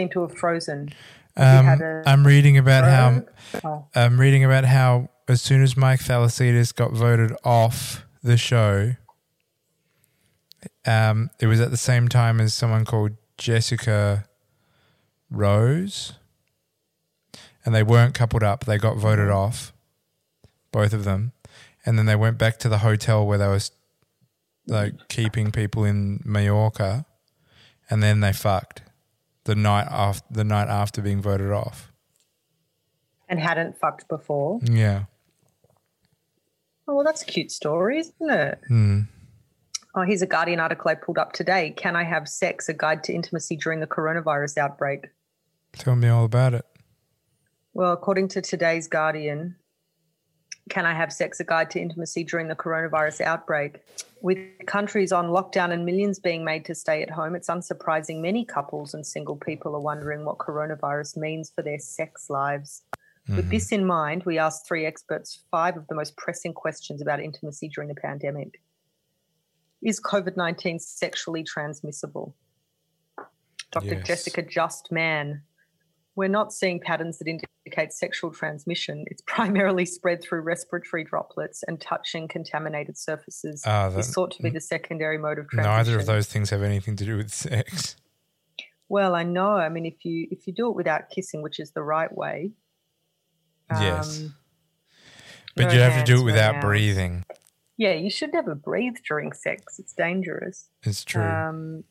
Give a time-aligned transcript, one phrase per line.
[0.00, 0.94] Seem to have frozen.
[1.36, 3.24] Um, a I'm reading about how
[3.64, 3.86] Oh.
[3.94, 8.94] I'm reading about how as soon as Mike Thalassitis got voted off the show,
[10.86, 14.24] um, it was at the same time as someone called Jessica
[15.30, 16.14] Rose,
[17.64, 18.64] and they weren't coupled up.
[18.64, 19.72] They got voted off,
[20.72, 21.32] both of them,
[21.84, 23.70] and then they went back to the hotel where they was
[24.66, 27.04] like keeping people in Mallorca,
[27.88, 28.82] and then they fucked
[29.50, 31.90] the night after the night after being voted off.
[33.28, 34.60] and hadn't fucked before.
[34.62, 35.04] Yeah.
[36.86, 38.60] Oh, well, that's a cute story, isn't it?
[38.68, 39.00] Hmm.
[39.94, 41.72] Oh, here's a Guardian article I pulled up today.
[41.76, 42.68] Can I have sex?
[42.68, 45.06] A guide to intimacy during the coronavirus outbreak.
[45.72, 46.64] Tell me all about it.
[47.74, 49.56] Well, according to today's Guardian,
[50.70, 51.40] Can I Have Sex?
[51.40, 53.80] A Guide to Intimacy During the Coronavirus Outbreak.
[54.22, 58.44] With countries on lockdown and millions being made to stay at home, it's unsurprising many
[58.44, 62.82] couples and single people are wondering what coronavirus means for their sex lives.
[63.28, 63.50] With mm-hmm.
[63.50, 67.68] this in mind, we asked three experts five of the most pressing questions about intimacy
[67.68, 68.60] during the pandemic.
[69.82, 72.34] Is COVID 19 sexually transmissible?
[73.72, 73.94] Dr.
[73.94, 74.06] Yes.
[74.06, 75.40] Jessica Justman.
[76.16, 79.04] We're not seeing patterns that indicate sexual transmission.
[79.08, 83.62] It's primarily spread through respiratory droplets and touching contaminated surfaces.
[83.66, 85.76] Ah, that- is thought to be the secondary mode of transmission.
[85.76, 87.96] Neither of those things have anything to do with sex.
[88.88, 89.52] Well, I know.
[89.52, 92.50] I mean, if you if you do it without kissing, which is the right way,
[93.70, 94.18] yes.
[94.20, 94.34] um,
[95.54, 97.24] But no you have to do it without breathing.
[97.76, 99.78] Yeah, you should never breathe during sex.
[99.78, 100.68] It's dangerous.
[100.82, 101.22] It's true.
[101.22, 101.84] Um,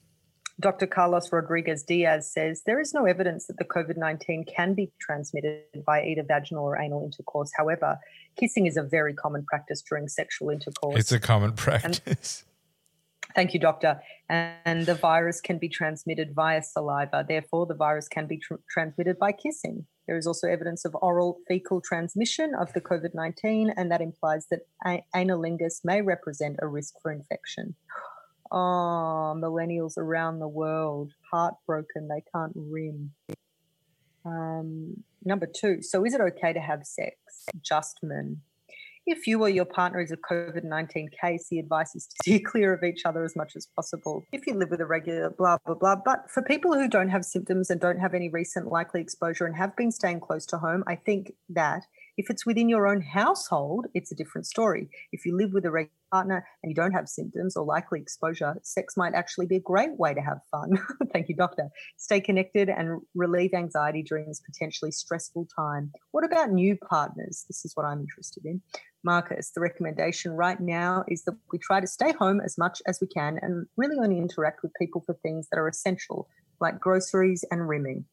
[0.59, 0.87] Dr.
[0.87, 5.63] Carlos Rodriguez Diaz says there is no evidence that the COVID 19 can be transmitted
[5.85, 7.51] by either vaginal or anal intercourse.
[7.55, 7.97] However,
[8.37, 10.99] kissing is a very common practice during sexual intercourse.
[10.99, 12.43] it's a common practice.
[13.35, 14.01] Thank you, doctor.
[14.27, 17.23] And the virus can be transmitted via saliva.
[17.27, 19.85] Therefore, the virus can be tr- transmitted by kissing.
[20.07, 24.47] There is also evidence of oral fecal transmission of the COVID 19, and that implies
[24.49, 24.61] that
[25.15, 27.75] anilingus may represent a risk for infection.
[28.51, 33.11] Oh, millennials around the world, heartbroken, they can't rim.
[34.25, 37.15] Um, number two, so is it okay to have sex?
[37.61, 38.37] Justman.
[39.05, 42.39] If you or your partner is a COVID 19 case, the advice is to steer
[42.39, 44.23] clear of each other as much as possible.
[44.31, 45.95] If you live with a regular blah, blah, blah.
[45.95, 49.55] But for people who don't have symptoms and don't have any recent likely exposure and
[49.55, 51.83] have been staying close to home, I think that
[52.19, 54.89] if it's within your own household, it's a different story.
[55.13, 58.59] If you live with a regular partner and you don't have symptoms or likely exposure,
[58.61, 60.77] sex might actually be a great way to have fun.
[61.13, 61.69] Thank you, doctor.
[61.95, 65.93] Stay connected and relieve anxiety during this potentially stressful time.
[66.11, 67.45] What about new partners?
[67.47, 68.61] This is what I'm interested in.
[69.01, 72.99] Marcus, the recommendation right now is that we try to stay home as much as
[72.99, 76.27] we can and really only interact with people for things that are essential,
[76.59, 78.03] like groceries and rimming.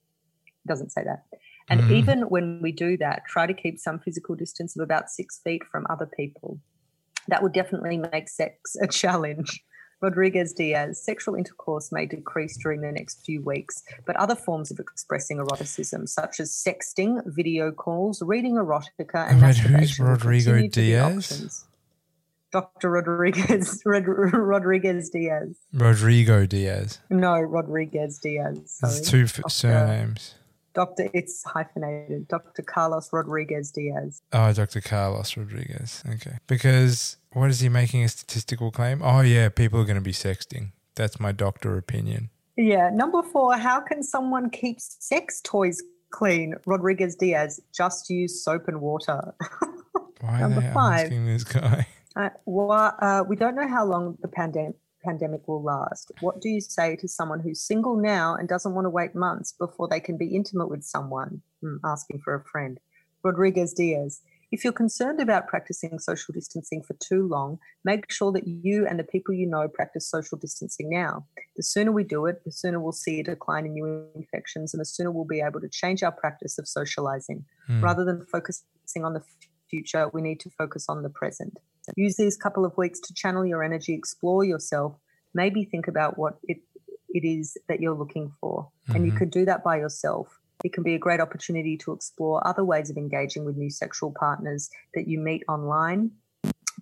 [0.64, 1.24] Doesn't say that.
[1.68, 1.90] And Mm.
[1.92, 5.62] even when we do that, try to keep some physical distance of about six feet
[5.70, 6.60] from other people.
[7.28, 9.62] That would definitely make sex a challenge.
[10.02, 14.78] Rodriguez Diaz, sexual intercourse may decrease during the next few weeks, but other forms of
[14.78, 20.80] expressing eroticism, such as sexting, video calls, reading erotica, and Wait, who's Rodrigo continue to
[20.80, 21.64] be Diaz?
[22.52, 22.90] Dr.
[22.90, 25.58] Rodriguez Rod- Rodriguez Diaz.
[25.72, 27.00] Rodrigo Diaz.
[27.10, 28.58] No, Rodriguez Diaz.
[28.66, 28.92] Sorry.
[28.92, 30.34] There's two f- surnames.
[30.76, 32.28] Doctor, it's hyphenated.
[32.28, 32.62] Dr.
[32.62, 34.20] Carlos Rodriguez Diaz.
[34.32, 34.80] Oh, Dr.
[34.82, 36.04] Carlos Rodriguez.
[36.14, 36.36] Okay.
[36.46, 39.00] Because what is he making a statistical claim?
[39.02, 40.72] Oh, yeah, people are going to be sexting.
[40.94, 42.28] That's my doctor opinion.
[42.58, 42.90] Yeah.
[42.92, 46.54] Number four, how can someone keep sex toys clean?
[46.66, 49.34] Rodriguez Diaz, just use soap and water.
[50.20, 51.04] Why Number are they five.
[51.06, 51.86] asking this guy?
[52.14, 54.74] Uh, wha- uh, we don't know how long the pandem-
[55.06, 56.12] pandemic will last.
[56.20, 59.52] What do you say to someone who's single now and doesn't want to wait months
[59.52, 61.42] before they can be intimate with someone?
[61.62, 62.80] Hmm, asking for a friend.
[63.22, 64.22] Rodriguez Diaz.
[64.52, 68.98] If you're concerned about practicing social distancing for too long, make sure that you and
[68.98, 71.26] the people you know practice social distancing now.
[71.56, 74.80] The sooner we do it, the sooner we'll see a decline in new infections and
[74.80, 77.44] the sooner we'll be able to change our practice of socializing.
[77.66, 77.82] Hmm.
[77.82, 79.22] Rather than focusing on the
[79.70, 81.58] future, we need to focus on the present.
[81.96, 84.98] Use these couple of weeks to channel your energy, explore yourself,
[85.34, 86.58] maybe think about what it,
[87.10, 88.68] it is that you're looking for.
[88.88, 89.16] And you Mhm.
[89.18, 90.40] could do that by yourself.
[90.64, 94.12] It can be a great opportunity to explore other ways of engaging with new sexual
[94.18, 96.10] partners that you meet online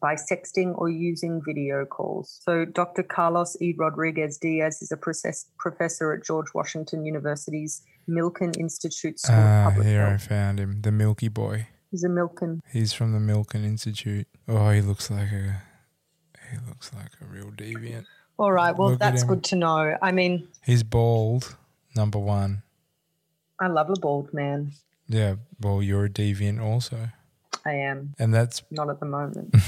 [0.01, 2.41] by sexting or using video calls.
[2.43, 3.03] So, Dr.
[3.03, 3.75] Carlos E.
[3.77, 9.87] Rodriguez Diaz is a professor at George Washington University's Milken Institute School of Ah, Public
[9.87, 10.81] here I found him.
[10.83, 11.69] The Milky Boy.
[11.95, 12.59] He's a Milken.
[12.73, 14.27] He's from the Milken Institute.
[14.49, 15.63] Oh, he looks like a
[16.51, 18.07] he looks like a real deviant.
[18.37, 18.77] All right.
[18.77, 19.97] Well, Look that's good to know.
[20.03, 21.57] I mean, He's bald.
[21.95, 22.65] number one.
[23.61, 24.73] I love a bald man.
[25.07, 27.11] Yeah, well, you're a deviant also,
[27.65, 29.55] I am and that's not at the moment.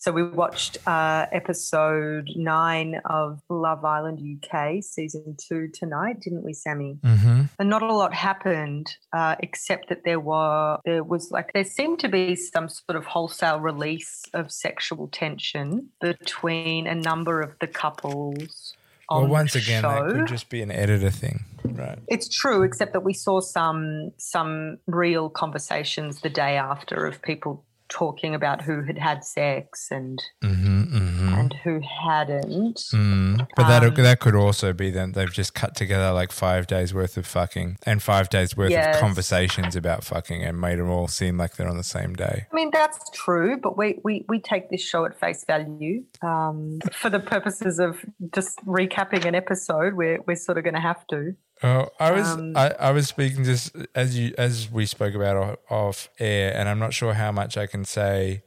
[0.00, 6.52] so we watched uh, episode nine of Love Island UK season two tonight, didn't we,
[6.52, 6.98] Sammy?
[7.02, 11.64] hmm And not a lot happened, uh, except that there were there was like there
[11.64, 17.58] seemed to be some sort of wholesale release of sexual tension between a number of
[17.60, 18.74] the couples.
[19.08, 19.88] On Well, once again, show.
[19.88, 21.98] that could just be an editor thing, right?
[22.08, 27.64] It's true, except that we saw some some real conversations the day after of people
[27.92, 32.78] talking about who had had sex and hmm hmm and who hadn't.
[32.92, 33.46] Mm.
[33.56, 36.94] But that Um, that could also be then they've just cut together like five days
[36.94, 38.96] worth of fucking and five days worth Yes.
[38.96, 42.46] of conversations about fucking and made them all seem like they're on the same day.
[42.50, 46.80] I mean that's true, but we we, we take this show at face value um,
[46.92, 48.04] for the purposes of
[48.34, 49.94] just recapping an episode.
[49.94, 51.34] We're we're sort of going to have to.
[51.62, 55.36] Oh, I was Um, I, I was speaking just as you as we spoke about
[55.36, 58.42] off, off air, and I'm not sure how much I can say.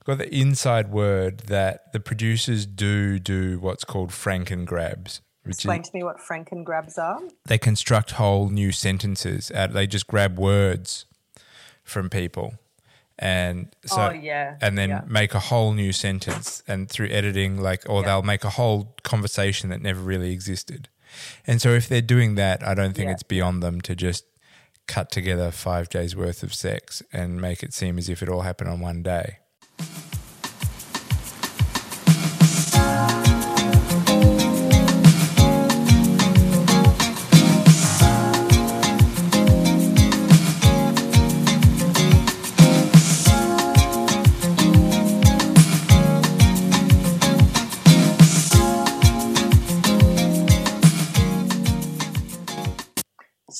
[0.00, 5.80] I've got the inside word that the producers do do what's called Franken grabs, Explain
[5.80, 7.20] is to me what Franken grabs are.
[7.46, 9.50] they construct whole new sentences.
[9.52, 11.06] Out, they just grab words
[11.84, 12.54] from people,
[13.18, 15.02] and so oh yeah, and then yeah.
[15.06, 18.06] make a whole new sentence and through editing like or Yeah.
[18.08, 20.88] they'll make a whole conversation that never really existed
[21.46, 23.12] and so if they're doing that i don't think Yeah.
[23.14, 24.24] it's beyond them to just
[24.86, 28.40] cut together five days worth of sex and make it seem as if it all
[28.42, 29.38] happened on one day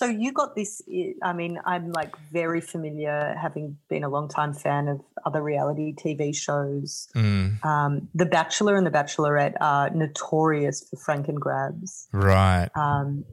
[0.09, 0.83] you got this.
[1.23, 5.95] I mean, I'm like very familiar, having been a long time fan of other reality
[5.95, 7.09] TV shows.
[7.15, 13.25] Mm, Um, the Bachelor and The Bachelorette are notorious for Franken grabs, right um,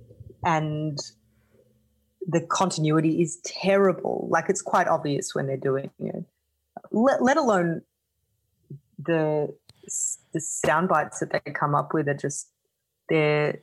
[0.43, 0.97] and
[2.27, 4.27] the continuity is terrible.
[4.29, 6.25] Like it's quite obvious when they're doing it.
[6.91, 7.81] Let, let alone
[8.97, 9.55] the
[10.33, 12.49] the sound bites that they come up with are just
[13.09, 13.59] they're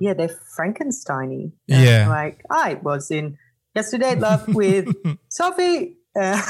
[0.00, 1.52] yeah they're Frankensteiny.
[1.66, 2.08] Yeah.
[2.08, 3.38] like I was in
[3.74, 4.88] yesterday love with
[5.28, 5.96] Sophie.
[6.18, 6.40] Uh,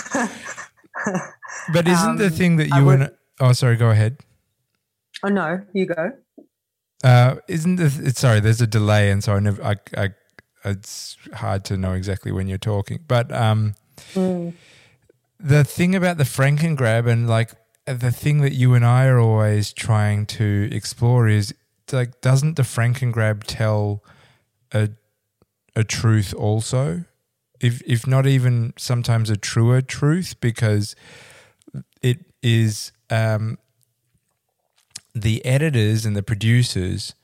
[1.73, 3.11] but isn't the Um, thing that you would- and
[3.41, 4.19] oh sorry go ahead
[5.25, 6.13] oh no, you go.
[7.05, 10.09] uh isn't the sorry there's a delay and so i never i i
[10.65, 13.75] it's hard to know exactly when you're talking but um
[14.15, 14.53] Mm.
[15.41, 17.51] the thing about the Franken grab and like
[17.87, 21.55] the thing that you and I are always trying to explore is
[21.93, 24.03] like doesn't the Franken grab tell
[24.73, 24.91] a
[25.75, 27.05] a truth also
[27.61, 30.97] if if not even sometimes a truer truth because
[32.03, 33.59] it is um
[35.15, 37.15] the editors and the producers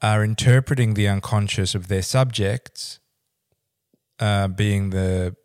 [0.00, 2.98] are interpreting the unconscious of their subjects
[4.20, 5.36] uh, being the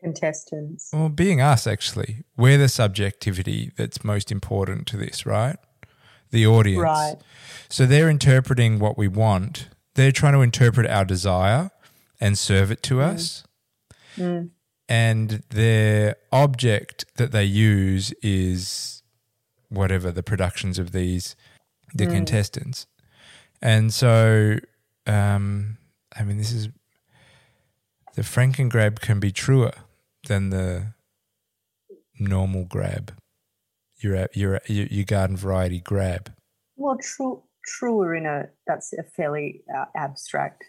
[0.00, 0.90] Contestants.
[0.92, 5.56] Well, being us, actually, we're the subjectivity that's most important to this, right?
[6.30, 6.82] The audience.
[6.82, 7.16] Right.
[7.68, 9.68] So they're interpreting what we want.
[9.94, 11.70] They're trying to interpret our desire
[12.20, 13.44] and serve it to us.
[14.16, 14.50] Mm.
[14.88, 19.02] And their object that they use is
[19.68, 21.36] whatever the productions of these,
[21.94, 22.12] the Mm.
[22.12, 22.86] contestants.
[23.62, 24.58] And so,
[25.06, 25.78] um,
[26.16, 26.68] I mean, this is
[28.14, 29.72] the Franken grab can be truer
[30.26, 30.94] than the
[32.18, 33.12] normal grab,
[34.00, 36.32] your your your, your garden variety grab.
[36.76, 40.64] Well, true, truer in a that's a fairly uh, abstract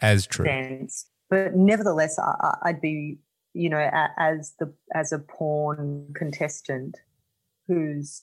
[0.00, 0.46] As true.
[0.46, 3.18] sense, but nevertheless, I, I'd be,
[3.54, 6.96] you know, a, as the as a porn contestant
[7.68, 8.22] whose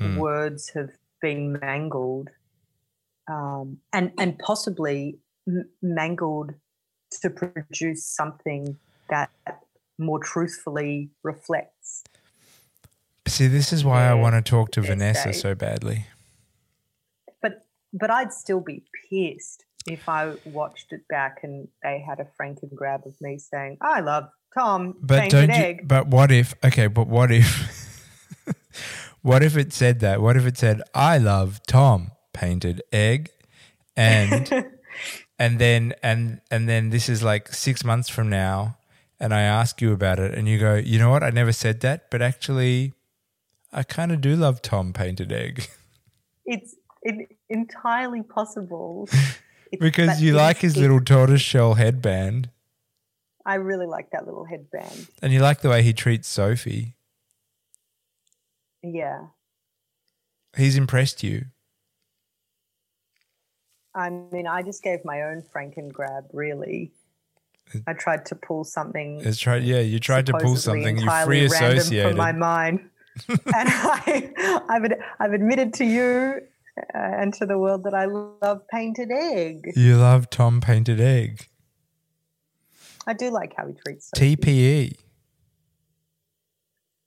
[0.00, 0.16] Mm.
[0.16, 0.88] words have
[1.20, 2.30] been mangled,
[3.28, 6.54] um, and and possibly m- mangled
[7.20, 8.78] to produce something
[9.10, 9.28] that
[9.98, 11.79] more truthfully reflects.
[13.26, 16.06] See, this is why I want to talk to Vanessa so badly.
[17.42, 17.62] But
[17.92, 22.74] but I'd still be pissed if I watched it back and they had a Franken
[22.74, 25.64] grab of me saying, "I love Tom But painted don't you?
[25.64, 26.54] egg." But what if?
[26.64, 28.06] Okay, but what if?
[29.22, 30.20] what if it said that?
[30.20, 33.30] What if it said, "I love Tom painted egg,"
[33.96, 34.66] and
[35.38, 38.76] and then and and then this is like six months from now,
[39.18, 41.22] and I ask you about it, and you go, "You know what?
[41.22, 42.92] I never said that, but actually,
[43.72, 45.68] I kind of do love Tom painted egg."
[46.44, 49.08] it's in, entirely possible.
[49.72, 52.50] It's- because you like his it- little tortoise shell headband,
[53.46, 55.06] I really like that little headband.
[55.22, 56.96] and you like the way he treats Sophie.
[58.82, 59.26] Yeah.
[60.56, 61.44] He's impressed you.
[63.94, 66.90] I mean, I just gave my own Franken grab, really.
[67.86, 69.20] I tried to pull something.
[69.20, 69.62] It's tried.
[69.62, 70.98] Yeah, you tried to pull something.
[70.98, 72.08] You free associated.
[72.08, 72.90] from my mind.
[73.28, 76.40] and I, I've, ad- I've admitted to you
[76.78, 79.72] uh, and to the world that I love painted egg.
[79.76, 81.48] You love Tom Painted Egg.
[83.06, 84.36] I do like how he treats Sophie.
[84.36, 84.98] TPE.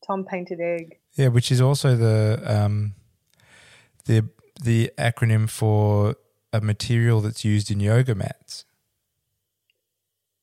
[0.05, 1.00] Tom painted egg.
[1.15, 2.96] Yeah, which is also the um,
[4.05, 4.27] the
[4.62, 6.15] the acronym for
[6.51, 8.65] a material that's used in yoga mats.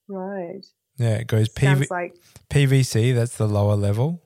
[0.08, 0.64] Right.
[0.96, 2.16] Yeah, it goes PV, like
[2.50, 4.22] PVC, that's the lower level.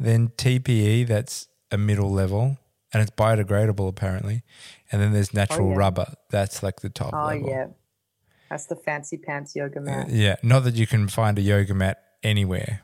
[0.00, 2.56] Then TPE, that's a middle level,
[2.92, 4.42] and it's biodegradable apparently.
[4.90, 5.76] And then there's natural yeah.
[5.76, 7.48] rubber, that's like the top oh level.
[7.48, 7.66] yeah,
[8.48, 10.10] that's the fancy pants yoga Uh, mat.
[10.10, 12.80] yeah, not that you can find a yoga mat anywhere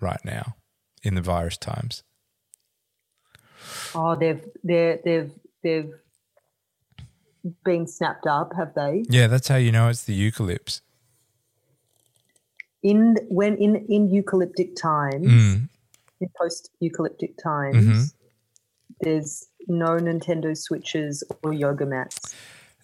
[0.00, 0.54] right now
[1.02, 2.02] in the virus times.
[3.94, 5.92] Oh, they've they're they've they've
[7.64, 9.04] been snapped up, have they?
[9.08, 10.82] Yeah, that's how you know it's the eucalypts.
[12.82, 15.68] In when in in eucalyptic times, Mm.
[16.20, 18.12] in post eucalyptic times, Mhm.
[19.00, 22.34] there's no Nintendo Switches or yoga mats.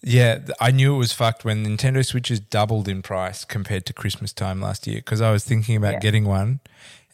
[0.03, 4.33] Yeah, I knew it was fucked when Nintendo Switches doubled in price compared to Christmas
[4.33, 5.99] time last year because I was thinking about Yeah.
[5.99, 6.59] getting one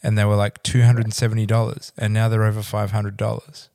[0.02, 3.70] and they were like $270 and now they're over $500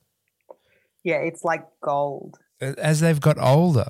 [1.02, 2.38] Yeah, it's like gold.
[2.60, 3.86] as they've got older.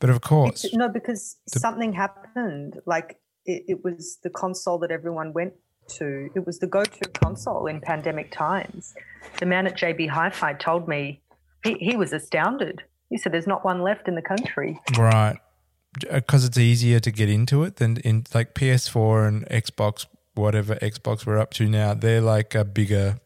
[0.00, 2.80] But of course, It's- no, because something happened.
[2.86, 5.54] Like it, it was the console that everyone went
[5.88, 6.30] to.
[6.34, 8.94] It was the go-to console in pandemic times.
[9.38, 11.22] The man at JB Hi-Fi told me
[11.64, 12.82] he, he was astounded.
[13.10, 15.38] He said, "There's not one left in the country." right,
[16.10, 20.76] because uh, it's easier to get into it than in like PS4 and Xbox, whatever
[20.76, 23.18] Xbox we're up to now, they're like a bigger.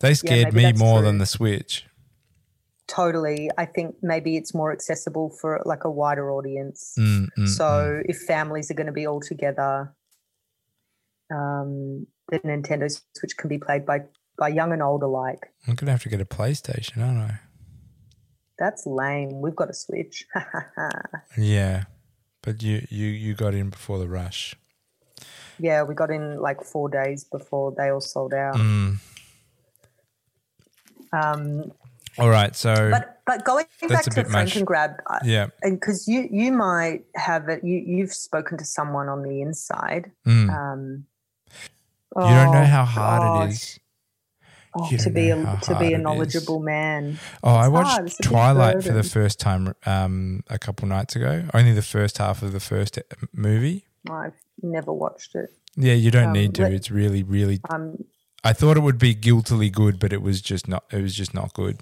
[0.00, 1.06] They scared maybe me more true.
[1.06, 1.86] than the Switch.
[2.86, 3.50] Totally.
[3.56, 6.94] I think maybe it's more accessible for like a wider audience.
[6.98, 9.94] Mm, mm, so if families are going to be all together,
[11.32, 14.00] um, the Nintendo Switch can be played by
[14.36, 15.52] by young and old alike.
[15.66, 17.40] I'm gonna have to get a PlayStation, aren't I?
[18.58, 19.40] That's lame.
[19.40, 20.24] We've got a Switch.
[21.38, 21.84] Yeah,
[22.42, 24.54] but you you you got in before the rush.
[25.58, 28.56] yeah, we got in like four days before they all sold out.
[28.56, 28.98] Mm.
[31.12, 31.72] Um,
[32.18, 34.24] All right, so but but going back to.
[34.24, 34.92] Frank and Grab,
[35.24, 39.40] yeah, and because you you might have it, you you've spoken to someone on the
[39.42, 40.12] inside.
[40.26, 40.50] Mm.
[40.50, 41.06] Um,
[42.16, 43.80] you don't know oh, how hard it is.
[44.76, 47.18] Oh, to be a to be a knowledgeable man.
[47.42, 48.06] Oh, I watched hard.
[48.06, 51.44] It's a big Twilight for the first time um, a couple nights ago.
[51.54, 53.02] Only the first half of the first uh,
[53.32, 53.86] movie.
[54.10, 55.50] I've never watched it.
[55.76, 56.70] Yeah, you don't Um, need to.
[56.70, 57.60] It's really, really.
[57.68, 58.04] I'm
[58.46, 60.84] I thought it would be guiltily good, but it was just not.
[60.92, 61.78] It was just not good.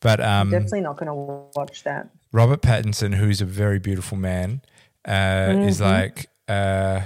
[0.00, 1.14] But um, definitely not going to
[1.58, 2.08] watch that.
[2.32, 4.62] Robert Pattinson, who's a very beautiful man,
[5.06, 5.84] uh, is Mhm.
[5.84, 7.02] like, uh,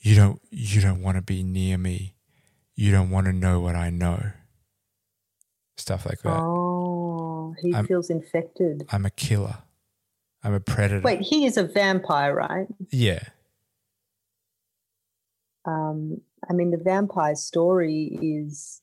[0.00, 2.14] you don't, you don't want to be near me.
[2.74, 4.30] You don't want to know what I know.
[5.76, 6.38] Stuff like that.
[6.40, 8.86] Oh, he I'm- feels infected.
[8.90, 9.58] I'm a killer.
[10.42, 11.02] I'm a predator.
[11.02, 12.66] Wait, he is a vampire, right?
[12.90, 13.20] Yeah.
[15.66, 18.82] um, I mean, the vampire story is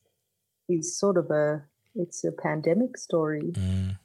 [0.68, 3.52] is sort of a it's a pandemic story.
[3.52, 3.98] Mm.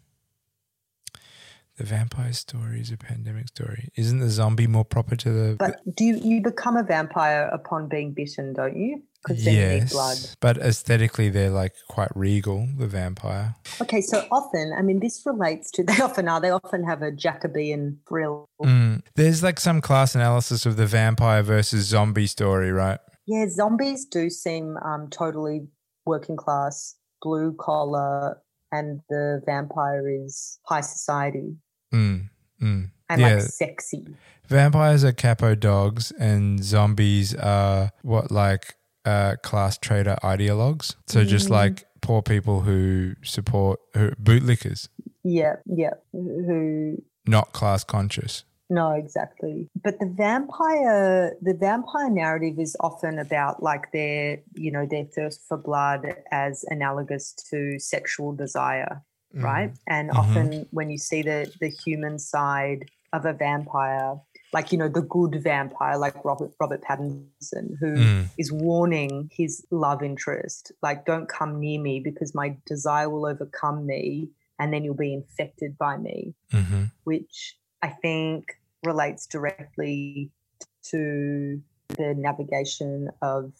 [1.77, 3.89] The vampire story is a pandemic story.
[3.95, 5.55] Isn't the zombie more proper to the?
[5.57, 9.01] But do you, you become a vampire upon being bitten, don't you?
[9.25, 10.17] Because then you need blood.
[10.39, 12.67] but aesthetically, they're like quite regal.
[12.77, 13.55] The vampire.
[13.81, 16.39] Okay, so often, I mean, this relates to they often are.
[16.39, 18.50] They often have a Jacobean thrill.
[18.62, 19.01] Mm.
[19.15, 23.00] There's like some class analysis of the vampire versus zombie story, right?
[23.25, 25.68] Yeah, zombies do seem um, totally
[26.06, 31.56] working class, blue collar, and the vampire is high society
[31.94, 32.30] Mm.
[32.62, 32.89] Mm.
[33.10, 33.36] and Yeah.
[33.36, 34.08] like sexy.
[34.48, 38.75] Vampires are capo dogs, and zombies are what like
[39.06, 40.96] uh, class trader ideologues.
[41.08, 41.51] So just Mm.
[41.51, 44.88] like poor people who support who, bootlickers,
[45.24, 45.94] Yeah, yeah.
[46.12, 48.44] Who not class conscious.
[48.70, 49.70] No, exactly.
[49.84, 55.41] But the vampire, the vampire narrative is often about like their, you know, their thirst
[55.48, 59.01] for blood as analogous to sexual desire,
[59.34, 59.72] right?
[59.88, 60.17] And Mhm.
[60.17, 64.15] often when you see the the human side of a vampire,
[64.53, 68.62] like you know the good vampire, like Robert Robert Pattinson, who is Mm.
[68.62, 74.29] warning his love interest, like don't come near me because my desire will overcome me,
[74.58, 78.45] and then you'll be infected by me, hmm which I think
[78.83, 80.31] relates directly
[80.91, 81.61] to
[81.97, 83.51] the navigation of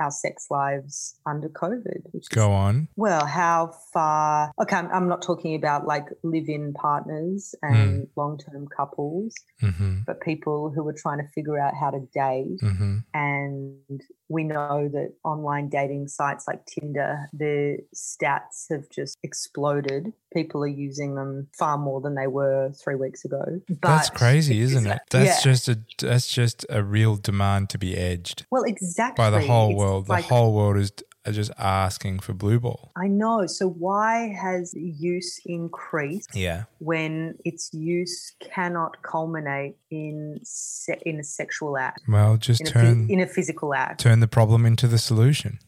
[0.00, 2.00] our sex lives under COVID.
[2.30, 2.88] Go on.
[2.96, 4.50] well, how far?
[4.60, 9.98] Okay, I'm, I'm not talking about like live in partners and long term couples, hmm
[10.06, 12.58] but people who are trying to figure out how to date.
[12.60, 20.12] hmm And we know that online dating sites like Tinder, the stats have just exploded.
[20.32, 23.60] People are using them far more than they were three weeks ago.
[23.82, 25.00] That's crazy, isn't it?
[25.10, 25.52] That's Yeah.
[25.52, 29.20] just a that's just a real demand to be edged Well, exactly.
[29.22, 30.06] by the whole It's world.
[30.06, 30.92] The whole world is
[31.26, 32.92] are just asking for blue ball.
[32.96, 33.46] I know.
[33.46, 36.34] So why has use increased?
[36.34, 36.64] Yeah.
[36.78, 43.06] when its use cannot culminate in se- in a sexual act, Well, just in turn
[43.08, 44.00] phys- in a physical act.
[44.00, 45.58] turn the problem into the solution.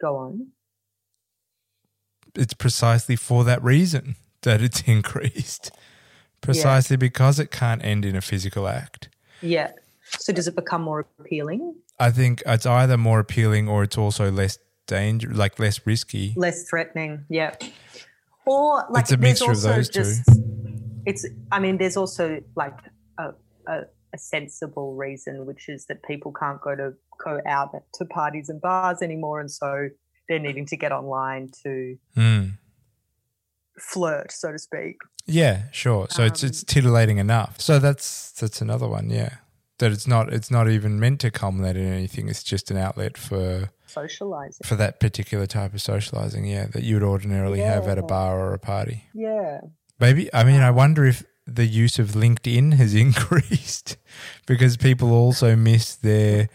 [0.00, 0.48] Go on.
[2.34, 5.70] It's precisely for that reason that it's increased.
[6.40, 9.08] Precisely because it can't end in a physical act.
[9.40, 9.72] Yeah.
[10.18, 14.30] So does it become more appealing, I think it's either more appealing or it's also
[14.30, 16.34] less danger, like less risky.
[16.36, 17.24] less threatening?
[17.30, 17.54] Yeah.
[18.44, 20.00] Or like It's a there's mixture of also those two.
[20.00, 20.28] just,
[21.06, 21.26] It's.
[21.52, 22.76] I mean, there's also like
[23.18, 23.30] a,
[23.68, 23.82] a
[24.14, 26.92] a sensible reason, which is that people can't go to
[27.24, 29.88] go out to parties and bars anymore, and so
[30.32, 32.52] they're needing to get online to Mm.
[33.78, 34.96] flirt, so to speak.
[35.26, 36.06] Yeah, sure.
[36.10, 37.60] So it's Um, it's titillating enough.
[37.60, 39.10] So that's that's another one.
[39.10, 39.34] Yeah,
[39.78, 42.28] that it's not it's not even meant to culminate in anything.
[42.28, 44.64] It's just an outlet for Socializing.
[44.64, 46.44] for that particular type of socializing.
[46.46, 49.04] Yeah, that you would ordinarily have at a bar or a party.
[49.14, 49.60] Yeah.
[50.00, 53.96] Maybe I mean I wonder if the use of LinkedIn has increased
[54.46, 56.48] because people also miss their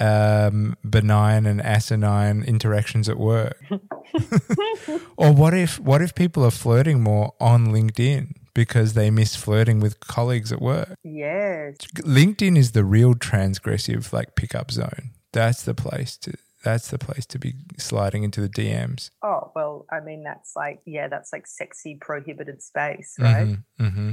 [0.00, 3.62] um, benign and asinine interactions at work.
[5.16, 9.80] or what if what if people are flirting more on LinkedIn because they miss flirting
[9.80, 10.94] with colleagues at work?
[11.04, 11.76] Yes.
[11.96, 15.10] LinkedIn is the real transgressive like pickup zone.
[15.32, 16.32] That's the place to
[16.62, 19.10] that's the place to be sliding into the DMs.
[19.22, 23.56] Oh, well, I mean, that's like, yeah, that's like sexy prohibited space, right?
[23.78, 24.12] hmm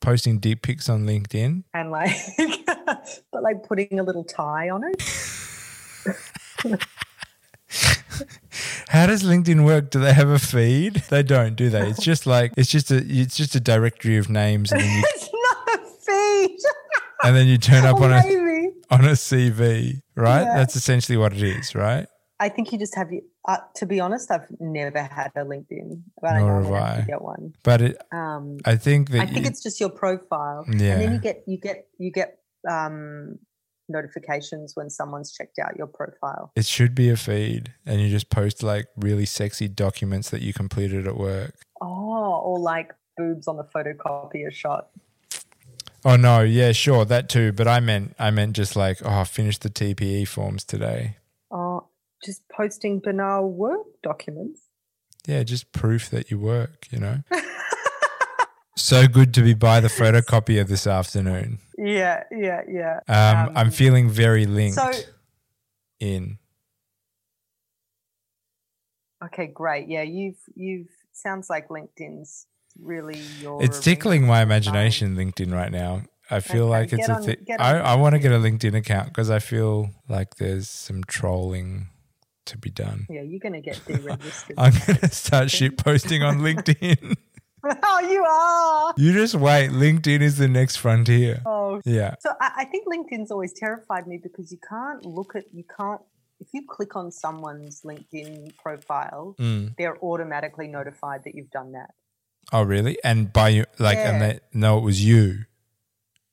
[0.00, 1.64] Posting deep pics on LinkedIn.
[1.72, 2.14] And like,
[3.32, 5.02] but like putting a little tie on it.
[8.88, 9.90] How does LinkedIn work?
[9.90, 11.02] Do they have a feed?
[11.10, 11.88] They don't, do they?
[11.88, 15.02] It's just like it's just a it's just a directory of names, and then you
[15.14, 16.58] it's not a feed.
[17.24, 20.42] and then you turn up Or on a on a CV, right?
[20.42, 20.56] Yeah.
[20.56, 22.06] That's essentially what it is, right?
[22.38, 23.08] I think you just have,
[23.48, 27.04] uh, to be honest, I've never had a LinkedIn, but Nor I have I.
[27.06, 27.54] get one.
[27.62, 30.92] But it, Um, I think that I think you- it's just your profile, Yeah.
[30.94, 32.38] and then you get you get you get
[32.68, 33.38] um,
[33.88, 36.50] notifications when someone's checked out your profile.
[36.56, 40.52] it should be a feed, and you just post like really sexy documents that you
[40.52, 41.54] completed at work.
[41.80, 44.88] Oh, or like boobs on the photocopier shot.
[46.04, 47.52] Oh no, yeah, sure, that too.
[47.52, 51.16] But I meant I meant just like oh, I finished the TPE forms today.
[51.50, 51.88] Oh,
[52.24, 54.60] just posting banal work documents.
[55.26, 56.86] Yeah, just proof that you work.
[56.90, 57.18] You know.
[58.76, 61.58] So good to be by the photocopier this afternoon.
[61.78, 62.96] Yeah, yeah, yeah.
[63.08, 64.90] Um, I'm Um, feeling very linked So,
[66.00, 66.38] in.
[69.24, 69.88] okay, great.
[69.88, 72.46] Yeah, you've you've sounds like LinkedIn's
[72.80, 73.62] really your.
[73.62, 74.48] It's tickling my design.
[74.48, 76.02] imagination, LinkedIn, right now.
[76.30, 77.36] I feel Okay, like it's a thing.
[77.58, 81.88] I, I want to get a LinkedIn account because I feel like there's some trolling
[82.46, 83.06] to be done.
[83.10, 84.54] Yeah, you're gonna get deregistered.
[84.58, 87.16] I'm going to start shit posting on LinkedIn.
[87.82, 88.94] oh, you are.
[88.96, 89.70] you just wait.
[89.70, 91.40] LinkedIn is the next frontier.
[91.46, 92.14] Oh, Yeah.
[92.20, 96.00] so I, I think LinkedIn's always terrified me because you can't look at you can't
[96.40, 99.74] if you click on someone's LinkedIn profile, Mm.
[99.78, 101.90] they're automatically notified that you've done that.
[102.52, 102.98] Oh, really?
[103.04, 104.26] And by you, like, and Yeah.
[104.32, 105.44] they know it was you.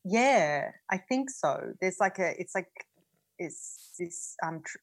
[0.04, 1.74] Yeah, I think so.
[1.80, 2.68] There's like a, it's like,
[3.38, 4.78] it's this, um, tr-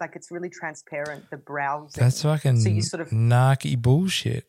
[0.00, 1.30] like it's really transparent.
[1.30, 2.02] The browsing.
[2.02, 4.46] That's fucking So you sort of- narky bullshit.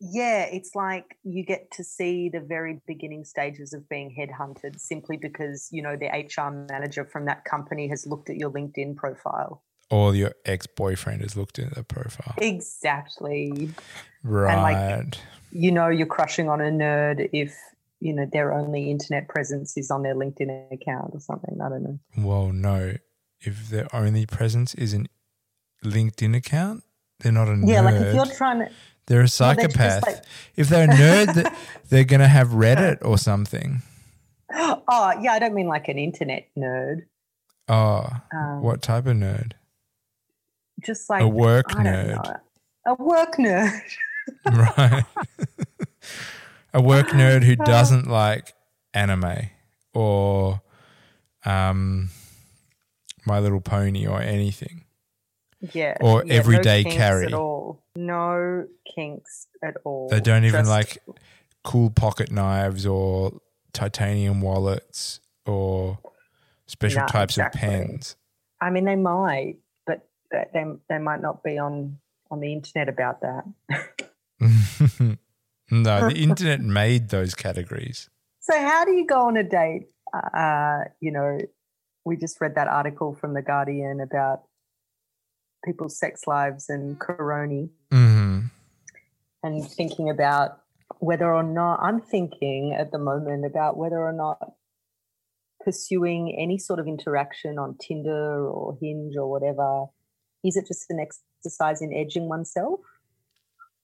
[0.00, 5.16] Yeah, it's like you get to see the very beginning stages of being headhunted simply
[5.16, 9.62] because you know the HR manager from that company has looked at your LinkedIn profile.
[9.90, 12.34] Or your ex boyfriend has looked at the profile.
[12.38, 13.70] Exactly.
[14.22, 15.18] Right.
[15.50, 17.56] You know you're crushing on a nerd if
[17.98, 21.58] you know their only internet presence is on their LinkedIn account or something.
[21.60, 21.98] I don't know.
[22.16, 22.94] Well, no.
[23.40, 25.08] If their only presence is an
[25.84, 26.84] LinkedIn account,
[27.20, 27.68] They're not a nerd.
[27.68, 28.70] Yeah, like if you're trying to.
[29.06, 30.06] they're a No, they're psychopath.
[30.06, 30.22] like-
[30.56, 31.54] if they're a nerd,
[31.88, 33.82] they're going to have Reddit or something.
[34.50, 37.02] Oh, yeah, I don't mean like an internet nerd.
[37.68, 39.52] Oh, Um, what type of nerd?
[40.82, 42.24] Just like A work nerd.
[42.24, 42.36] know.
[42.86, 43.78] A work nerd.
[44.46, 45.04] right.
[46.72, 48.54] a work nerd who doesn't like
[48.94, 49.50] anime
[49.92, 50.62] or
[51.44, 52.08] um,
[53.26, 54.84] My Little Pony or anything.
[55.72, 55.96] Yeah.
[56.00, 57.26] Or yeah, everyday no carry.
[57.26, 57.82] At all.
[57.96, 60.08] No kinks at all.
[60.08, 60.98] They don't even Just- like
[61.64, 63.40] cool pocket knives or
[63.72, 65.98] titanium wallets or
[66.66, 67.60] special No, types exactly.
[67.60, 68.16] of pens.
[68.60, 71.98] I mean, they might, but they they, they might not be on
[72.30, 73.44] on the internet about that.
[75.70, 78.08] no, the internet made those categories.
[78.40, 79.88] So, how do you go on a date?
[80.12, 81.38] Uh, you know,
[82.04, 84.42] we just read that article from the Guardian about
[85.64, 88.40] people's sex lives and corona, hmm
[89.44, 90.62] and thinking about
[90.98, 94.54] whether or not I'm thinking at the moment about whether or not
[95.64, 99.86] pursuing any sort of interaction on Tinder or Hinge or whatever
[100.44, 102.80] is it just an exercise in edging oneself,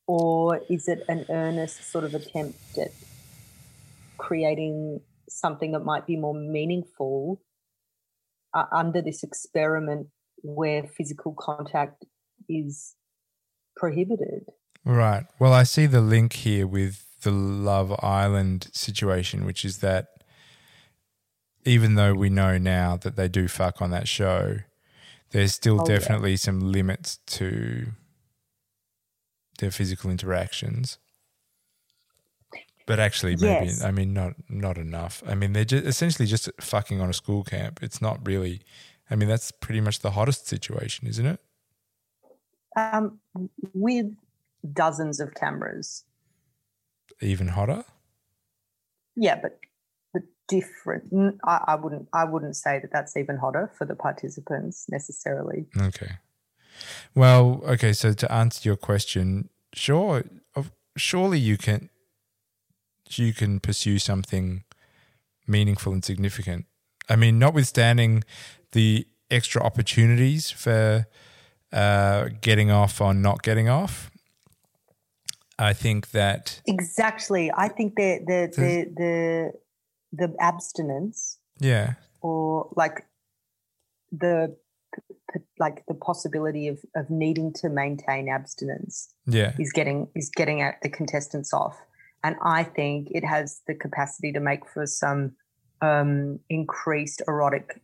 [0.06, 2.92] or is it an earnest sort of attempt at
[4.18, 7.40] creating something that might be more meaningful
[8.54, 10.06] uh, under this experiment
[10.44, 12.04] where physical contact
[12.48, 12.94] is
[13.76, 14.50] prohibited?
[14.84, 15.26] Right.
[15.38, 20.08] Well, I see the link here with the Love Island situation, which is that
[21.64, 24.58] even though we know now that they do fuck on that show,
[25.30, 25.98] there's still Oh, yeah.
[25.98, 27.92] definitely some limits to
[29.58, 30.98] their physical interactions.
[32.86, 33.80] But actually, maybe Yes.
[33.80, 35.22] I mean not not enough.
[35.26, 37.82] I mean they're just essentially just fucking on a school camp.
[37.82, 38.60] It's not really.
[39.14, 41.40] I mean that's pretty much the hottest situation, isn't it?
[42.76, 43.20] um,
[43.72, 44.14] with
[44.72, 46.04] dozens of cameras.
[47.20, 47.84] Even hotter.
[49.16, 49.60] Yeah, but
[50.12, 51.38] but different.
[51.44, 55.66] I, I wouldn't I wouldn't say that that's even hotter for the participants necessarily.
[55.78, 56.12] Okay.
[57.14, 57.92] Well, okay.
[57.92, 60.24] So to answer your question, sure,
[60.96, 61.88] surely you can,
[63.10, 64.64] you can pursue something
[65.46, 66.66] meaningful and significant.
[67.08, 68.24] I mean, notwithstanding
[68.74, 71.06] the extra opportunities for
[71.72, 74.10] uh, getting off or not getting off,
[75.58, 77.50] I think that Exactly.
[77.56, 79.52] I think the the the the,
[80.12, 83.06] the abstinence yeah, or like
[84.12, 84.56] the
[85.58, 90.80] like the possibility of of needing to maintain abstinence yeah, is getting is getting at
[90.82, 91.76] the contestants off.
[92.22, 95.32] And i think it has the capacity to make for some
[95.82, 97.82] um increased erotic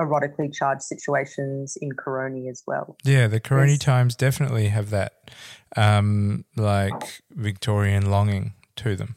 [0.00, 3.26] erotically charged situations in corona as well yeah.
[3.28, 3.78] The Corona Yes.
[3.80, 5.30] times definitely have that,
[5.76, 9.16] um, like Victorian longing to them.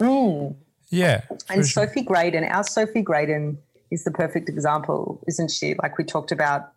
[0.00, 0.54] Mm.
[0.90, 1.86] Yeah, and sure.
[1.86, 3.56] sophie gradon our sophie gradon
[3.90, 6.72] is the perfect example isn't she like we talked about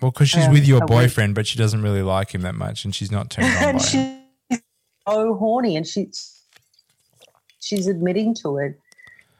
[0.00, 2.42] Well, because she's um, with your a week- boyfriend, but she doesn't really like him
[2.42, 4.18] that much, and she's not turned on and him.
[4.50, 4.60] she's
[5.08, 6.10] so horny and she
[7.60, 8.78] she's admitting to it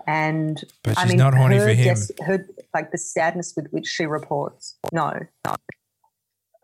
[0.07, 1.95] and But I mean, not horny her for him.
[1.97, 4.77] des- her like the sadness with which she reports.
[4.93, 5.13] No,
[5.47, 5.57] no.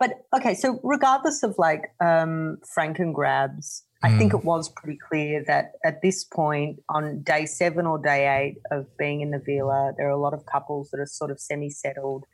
[0.01, 4.39] But okay, so regardless of like um, Franken grabs, I think Mm.
[4.39, 8.87] it was pretty clear that at this point, on day seven or day eight of
[8.97, 12.25] being in the villa, there are a lot of couples that are sort of semi-settled.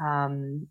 [0.00, 0.68] Um,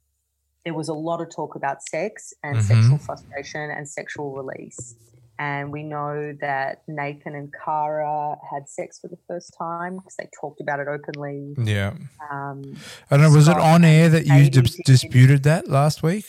[0.66, 2.62] there was a lot of talk about sex and Mhm.
[2.64, 4.96] sexual frustration and sexual release.
[5.40, 10.28] And we know that Nathan and Cara had sex for the first time because they
[10.42, 11.54] talked about it openly.
[11.58, 11.94] Yeah,
[12.32, 12.64] Um,
[13.12, 13.32] I don't know.
[13.32, 16.26] Was it on air that you dis- disputed that last week?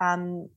[0.00, 0.48] um,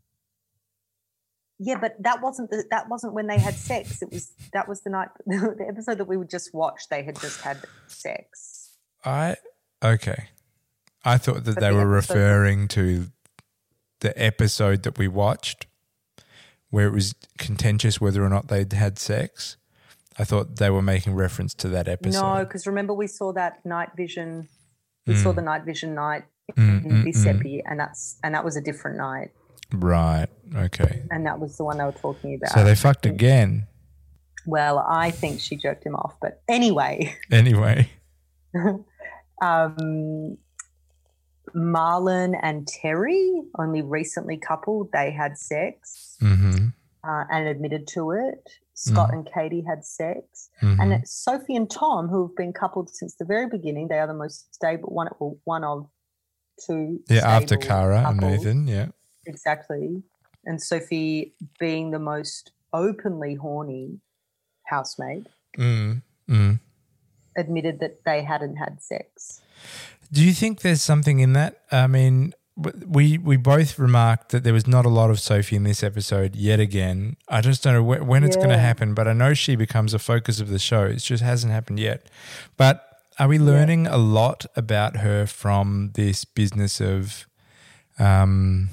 [1.64, 4.02] yeah, but that wasn't the, that wasn't when they had sex.
[4.02, 6.90] It was that was the night the episode that we would just watch.
[6.90, 8.78] They had just had sex.
[9.06, 9.36] I
[9.84, 10.30] okay.
[11.06, 13.08] I thought that But they the were referring to
[14.00, 15.68] the episode that we watched,
[16.72, 19.58] where it was contentious whether or not they'd had sex.
[20.18, 22.20] I thought they were making reference to that episode.
[22.22, 24.50] No, because remember we saw that night vision.
[25.08, 25.36] We saw Mm.
[25.36, 26.24] the night vision night
[26.58, 27.62] Mm, in mm, this mm.
[27.66, 29.32] and that's and that was a different night,
[29.72, 30.28] Right.
[30.54, 31.04] Okay.
[31.10, 32.52] and that was the one they were talking about.
[32.52, 33.68] So they fucked again.
[34.46, 37.16] well, I think she jerked him off, but anyway.
[37.32, 37.90] Anyway.
[39.42, 40.38] um,
[41.54, 44.90] Malin and Terry only recently coupled.
[44.92, 46.68] They had sex Mm-hmm.
[47.04, 48.48] uh, and admitted to it.
[48.74, 49.14] Scott Mhm.
[49.14, 50.80] and Kady had sex, mm-hmm.
[50.82, 53.88] and it's Sophie and Tom, who have been coupled since the very beginning.
[53.90, 55.88] They are the most stable one, well, one of
[56.66, 57.00] two.
[57.08, 58.20] Yeah, after Cara and.
[58.20, 58.68] Nathan.
[58.68, 58.88] Yeah.
[59.28, 60.02] Exactly.
[60.46, 64.00] And Sophie being the most openly horny
[64.66, 65.28] housemate
[65.60, 66.02] Mm.
[66.28, 66.60] Mm.
[67.38, 69.42] admitted that they hadn't had sex.
[70.12, 71.62] Do you think there's something in that?
[71.72, 72.34] I mean,
[72.86, 76.36] we we both remarked that there was not a lot of Sophie in this episode
[76.36, 77.16] yet again.
[77.30, 79.94] I just don't know wh- when it's going to happen, but I know she becomes
[79.94, 80.84] a focus of the show.
[80.84, 82.08] It just hasn't happened yet.
[82.58, 82.86] But
[83.20, 87.26] are we learning a lot about her from this business of,
[87.98, 88.70] um,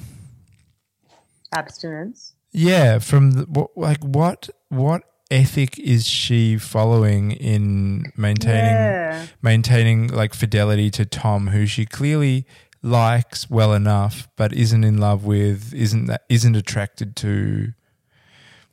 [1.53, 2.35] Abstinence.
[2.53, 9.27] yeah, from the, like what what ethic is she following in maintaining Yeah.
[9.43, 12.47] maintaining like fidelity to Tom, who she clearly
[12.83, 17.73] likes well enough, but isn't in love with, isn't that isn't attracted to.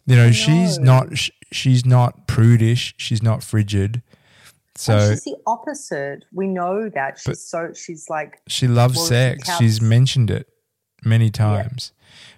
[0.08, 3.96] You know, she's not sh- she's not prudish, she's not frigid.
[3.96, 6.26] And So she's the opposite.
[6.34, 7.18] We know that.
[7.20, 9.44] She's so she's like she loves well, sex.
[9.48, 10.48] counts- She's mentioned it
[11.04, 11.92] many times.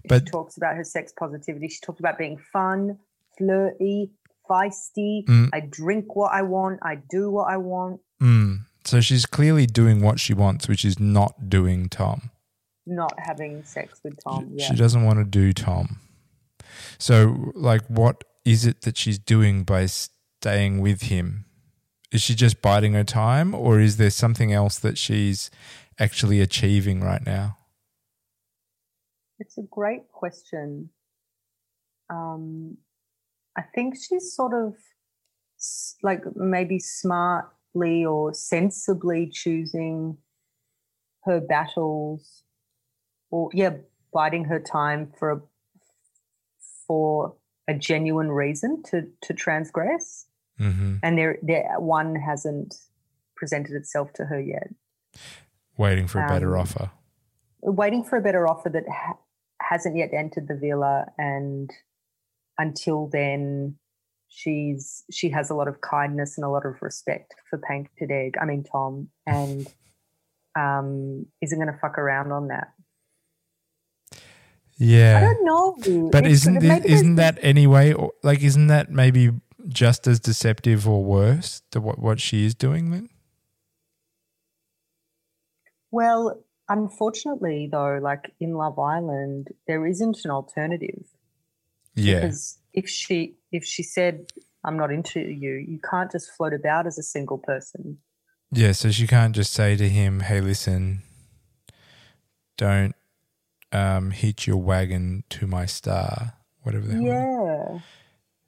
[0.08, 1.68] But- she talks about her sex positivity.
[1.68, 2.98] She talks about being fun,
[3.38, 4.12] flirty,
[4.50, 5.26] feisty.
[5.26, 5.50] Mm.
[5.54, 6.80] I drink what I want.
[6.84, 8.02] I do what I want.
[8.22, 12.32] Mm, so she's clearly doing what she wants, which is not doing Tom.
[12.86, 14.52] Not having sex with Tom.
[14.54, 14.68] Yeah.
[14.68, 16.00] She doesn't want to do Tom.
[16.98, 21.46] So, like, what is it that she's doing by staying with him?
[22.12, 25.52] Is she just biding her time, or is there something else that she's
[26.00, 27.58] actually achieving right now?
[29.40, 30.90] It's a great question.
[32.10, 32.78] Um,
[33.58, 34.76] I think she's sort of
[36.04, 40.18] like maybe smartly or sensibly choosing
[41.26, 42.44] her battles,
[43.32, 43.78] or yeah,
[44.14, 45.42] biding her time for a,
[46.88, 47.36] for
[47.68, 52.76] a genuine reason to to transgress, hmm and there there one hasn't
[53.36, 54.70] presented itself to her yet.
[55.78, 56.92] Waiting for a better Um, offer.
[57.62, 59.18] waiting for a better offer that ha-
[59.62, 61.72] hasn't yet entered the villa and
[62.58, 63.76] until then
[64.30, 68.36] she's she has a lot of kindness and a lot of respect for painted egg
[68.42, 69.74] i mean tom and
[70.56, 72.68] um isn't going to fuck around on that
[74.80, 77.94] Yeah, i don't know but It's- isn't this, isn't that anyway?
[77.94, 79.32] Or, like, isn't that maybe
[79.68, 83.10] just as deceptive or worse to what what she is doing then?
[85.92, 91.06] well unfortunately though like in love island there isn't an alternative
[91.98, 94.28] Yeah, because if she if she said
[94.64, 97.98] i'm not into you you can't just float about as a single person
[98.52, 101.04] Yeah, so she can't just say to him, "Hey, listen,
[102.58, 102.96] don't
[103.74, 106.34] um, hitch your wagon to my star."
[106.64, 107.04] Whatever the hell.
[107.04, 107.80] yeah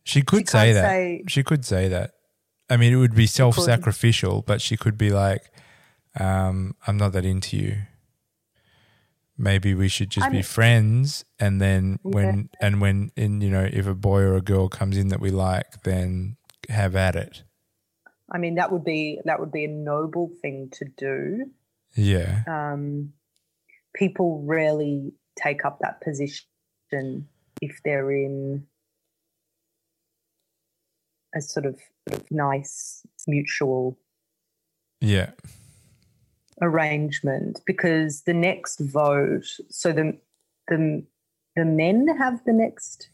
[0.03, 0.83] She could She say that.
[0.83, 2.11] say- she could say that.
[2.69, 5.43] I mean, it would be self-sacrificial, but she could be like,
[6.19, 7.77] um, "I'm not that into you.
[9.39, 13.67] Maybe we should just I be friends." And then when and when in you know,
[13.71, 16.37] if a boy or a girl comes in that we like, then
[16.69, 17.43] have at it.
[18.31, 21.45] I mean, that would be that would be a noble thing to do.
[21.95, 22.43] Yeah.
[22.47, 23.13] Um,
[23.95, 26.45] people rarely take up that position
[27.61, 28.65] if they're in
[31.35, 33.97] a sort of, sort of nice mutual
[35.01, 35.31] Yeah.
[36.61, 40.17] Arrangement because the next vote so the
[40.67, 41.03] the
[41.55, 43.09] the men have the next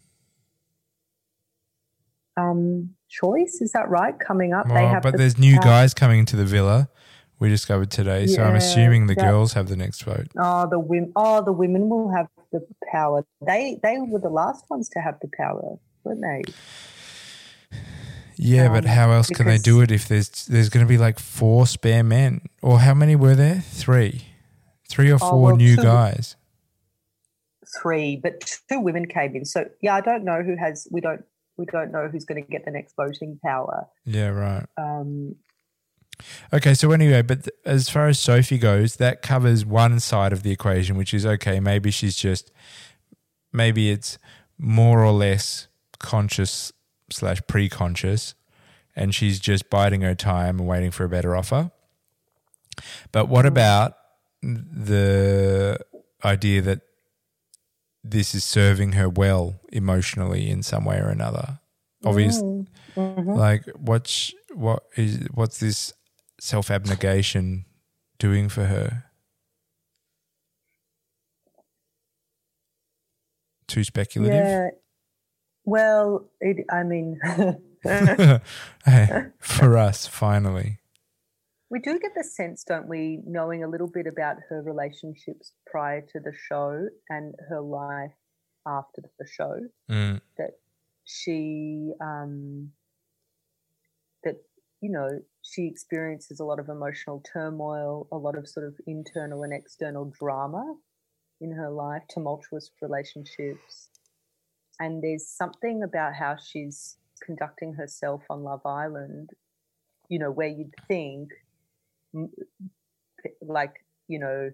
[2.37, 5.93] um choice is that right coming up they have but the there's new power- guys
[5.93, 6.89] coming into the villa.
[7.37, 10.27] We discovered today, so I'm assuming the that- girls have the next vote.
[10.39, 11.11] Oh, the women.
[11.17, 13.25] Oh, the women will have the power.
[13.45, 16.43] They they were the last ones to have the power, weren't they?
[18.37, 20.97] Yeah, but Um, how else can they do it if there's there's going to be
[20.97, 23.61] like four spare men, or how many were there?
[23.61, 24.25] Three,
[24.89, 26.35] three or Oh, four well, new two- guys.
[27.81, 29.43] Three, but two women came in.
[29.45, 30.87] So yeah, I don't know who has.
[30.91, 31.23] We don't.
[31.57, 33.87] We don't know who's going to get the next voting power.
[34.05, 34.65] Yeah, right.
[34.77, 35.35] Um,
[36.53, 40.43] Okay, so anyway, but th- as far as Sophie goes, that covers one side of
[40.43, 41.59] the equation, which is okay.
[41.59, 42.51] Maybe she's just,
[43.51, 44.17] maybe it's
[44.57, 45.67] more or less
[45.99, 46.71] conscious
[47.09, 48.35] slash pre-conscious,
[48.95, 51.71] and she's just biding her time and waiting for a better offer.
[53.11, 53.93] But what about
[54.41, 55.79] the
[56.23, 56.81] idea that
[58.03, 61.59] this is serving her well emotionally in some way or another?
[62.03, 63.35] Obviously, mm, mhm.
[63.35, 65.91] like what's what is what's this
[66.39, 67.65] self abnegation
[68.19, 69.05] doing for her?
[73.67, 74.45] Too speculative.
[74.45, 74.69] Yeah.
[75.65, 76.65] Well, it.
[76.71, 77.19] I mean,
[78.85, 80.79] Hey, for us, finally.
[81.69, 86.01] We do get the sense, don't we, knowing a little bit about her relationships prior
[86.01, 88.13] to the show and her life
[88.67, 90.21] after the show, Mm.
[90.37, 90.51] that
[91.03, 92.71] she, um,
[94.23, 94.35] that,
[94.81, 99.43] you know, she experiences a lot of emotional turmoil, a lot of sort of internal
[99.43, 100.75] and external drama
[101.41, 103.89] in her life, tumultuous relationships.
[104.79, 109.29] And there's something about how she's conducting herself on Love Island,
[110.09, 111.29] you know, where you'd think,
[113.41, 113.73] like,
[114.07, 114.51] you know,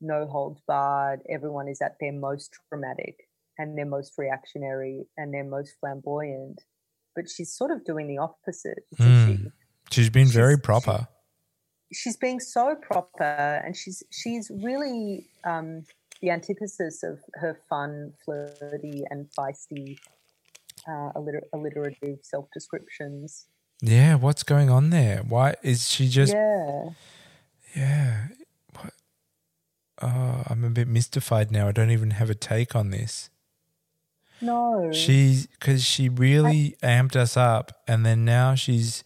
[0.00, 5.44] no holds barred, everyone is at their most dramatic and their most reactionary and their
[5.44, 6.60] most flamboyant.
[7.14, 9.48] But she's sort of doing the opposite, isn't she?
[9.90, 11.08] She's been very She's- she- proper.
[11.92, 13.22] she's being so proper
[13.64, 15.84] and she's she's really um,
[16.22, 19.98] the antithesis of her fun, flirty, and feisty
[20.88, 23.46] uh, alliter- alliterative self descriptions.
[23.80, 25.22] Yeah, what's going on there?
[25.28, 26.90] Why is she just Yeah.
[27.74, 28.28] Yeah.
[28.80, 28.92] What?
[30.00, 31.68] Oh, I'm a bit mystified now.
[31.68, 33.28] I don't even have a take on this.
[34.40, 34.90] No.
[34.92, 39.02] She's because she really amped us up, and then now she's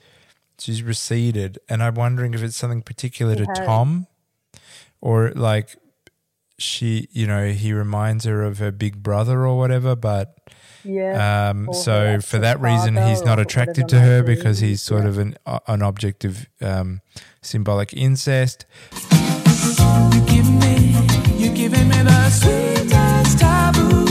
[0.59, 3.59] she's receded, and I'm wondering if it's something particular She to has.
[3.67, 4.07] Tom,
[5.01, 5.77] or like
[6.59, 9.95] she, you know, he reminds her of her big brother or whatever.
[9.97, 10.35] But
[10.85, 11.51] yeah.
[11.51, 15.09] um, so for that reason, he's not attracted to her because he's sort Yeah.
[15.09, 17.01] of an an object of um,
[17.43, 18.65] symbolic incest.
[18.93, 20.97] You give me,
[21.37, 24.07] you giving me the sweetest taboo.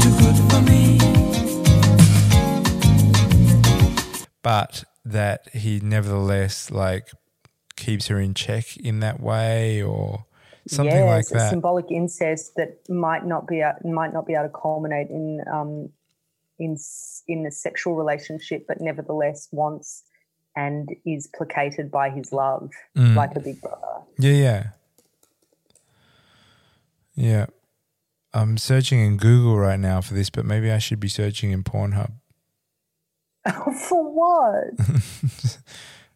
[0.00, 0.98] Too good for me.
[4.42, 7.08] but that he nevertheless like
[7.76, 10.24] keeps her in check in that way or
[10.70, 11.50] something yes, like a that.
[11.50, 15.90] symbolic incest that might not be a- might not be able to culminate in um,
[16.58, 16.76] in
[17.28, 20.02] in a sexual relationship, but nevertheless wants
[20.56, 23.14] and is placated by his love, Mm.
[23.14, 24.02] like a big brother.
[24.18, 24.66] yeah, yeah.
[27.14, 27.46] Yeah.
[28.32, 31.64] I'm searching in Google right now for this, but maybe I should be searching in
[31.64, 32.12] Pornhub.
[33.88, 34.64] For what?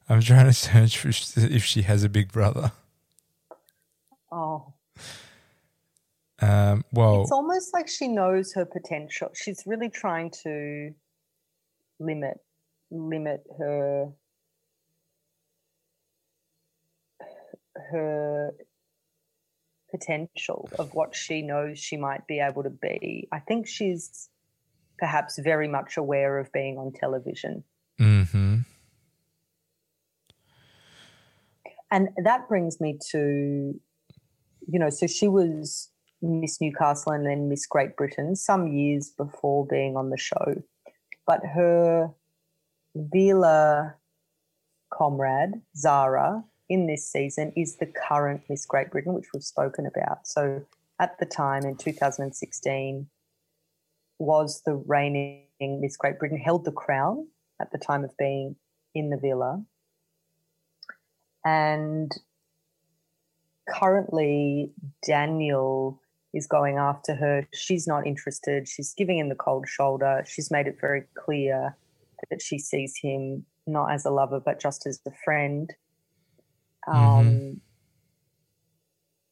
[0.08, 2.72] I'm trying to search for if she has a big brother.
[4.34, 4.74] Oh,
[6.42, 9.30] Um, well, it's almost like she knows her potential.
[9.32, 10.92] She's really trying to
[12.00, 12.38] limit
[12.90, 14.12] limit her
[17.92, 18.52] her
[19.90, 23.28] potential of what she knows she might be able to be.
[23.30, 24.28] I think she's
[24.98, 27.62] perhaps very much aware of being on television.
[27.98, 28.58] hmm
[31.90, 33.80] And that brings me to,
[34.66, 35.90] you know, so she was
[36.22, 40.62] Miss Newcastle and then Miss Great Britain some years before being on the show.
[41.26, 42.10] But her
[42.94, 43.94] Vila
[44.92, 50.26] comrade, Zara, in this season is the current Miss Great Britain, which we've spoken about.
[50.26, 50.64] So
[51.00, 53.08] at the time in 2016,
[54.18, 57.26] was the reigning Miss Great Britain, held the crown
[57.60, 58.56] at the time of being
[58.94, 59.62] in the villa.
[61.44, 62.12] And
[63.68, 64.72] currently,
[65.06, 66.00] Daniel
[66.32, 67.46] is going after her.
[67.52, 68.68] She's not interested.
[68.68, 70.24] She's giving him the cold shoulder.
[70.26, 71.76] She's made it very clear
[72.30, 75.72] that she sees him not as a lover, but just as a friend.
[76.86, 77.60] Um,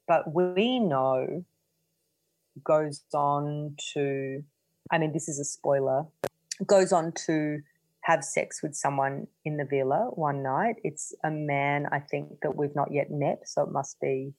[0.07, 1.45] But we know
[2.64, 4.45] goes on to,
[4.90, 6.07] I mean, this is a spoiler,
[6.66, 7.62] goes on to
[8.03, 10.77] have sex with someone in the villa one night.
[10.85, 13.43] It's a man, I think, that we've not yet met.
[13.49, 14.35] So it must be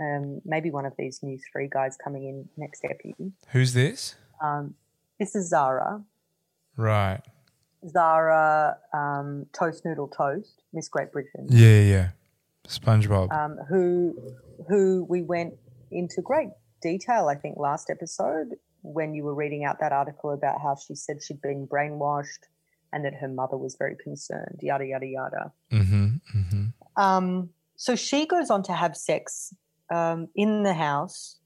[0.00, 3.14] um, maybe one of these new three guys coming in next epi.
[3.52, 4.14] who's this?
[4.42, 4.74] Um,
[5.18, 6.02] this is Zara.
[6.76, 7.20] Right.
[7.86, 12.08] Zara um, Toast Noodle Toast, Miss Great Britain, Yeah, yeah, yeah.
[12.68, 13.32] SpongeBob.
[13.32, 14.14] um, who
[14.68, 15.54] who we went
[15.90, 16.50] into great
[16.82, 20.94] detail, I think, last episode when you were reading out that article about how she
[20.94, 22.44] said she'd been brainwashed
[22.92, 25.52] and that her mother was very concerned, yada yada yada.
[25.72, 26.06] mm-hmm.
[26.36, 27.02] Mm-hmm.
[27.02, 29.54] Um, so she goes on to have sex
[29.94, 31.38] um, in the house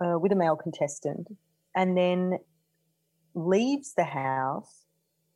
[0.00, 1.28] uh, with a male contestant
[1.74, 2.38] and then
[3.34, 4.84] leaves the house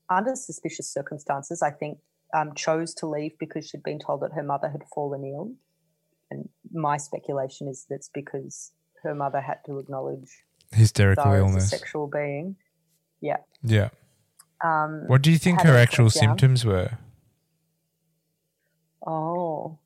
[0.08, 1.62] under suspicious circumstances.
[1.62, 1.98] I think
[2.34, 5.52] um, chose to leave because she'd been told that her mother had fallen ill.
[6.30, 11.68] And my speculation is that's because her mother had to acknowledge Hysterical illness.
[11.68, 12.56] sexual being.
[13.20, 13.38] Yeah.
[13.62, 13.90] Yeah.
[14.62, 16.98] Um, What do you think her actual symptoms were?
[19.06, 19.78] oh,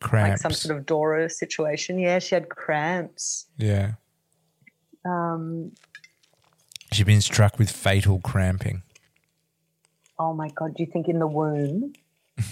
[0.00, 0.30] Cramps.
[0.30, 1.98] like some sort of Dora situation.
[1.98, 3.46] Yeah, she had cramps.
[3.56, 3.92] yeah.
[5.04, 5.72] Um,
[6.92, 8.82] She'd been struck with fatal cramping.
[10.18, 11.92] oh my god, do you think in the womb?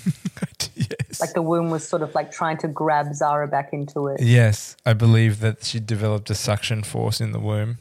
[0.79, 1.21] Yes.
[1.21, 4.21] Like the womb was sort of like trying to grab Zara back into it.
[4.21, 7.79] yes, I believe that she developed a suction force in the womb.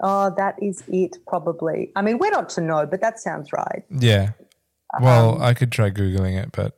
[0.00, 1.90] Oh, that is it, probably.
[1.96, 3.82] I mean, we're not to know, but that sounds right.
[3.90, 4.32] Yeah.
[5.00, 6.76] Well, Um, I could try googling it, but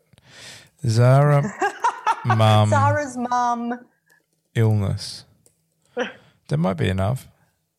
[0.87, 1.43] Zara
[2.25, 3.79] mum Zara's mum.
[4.55, 5.25] illness.
[5.97, 7.29] That might be enough.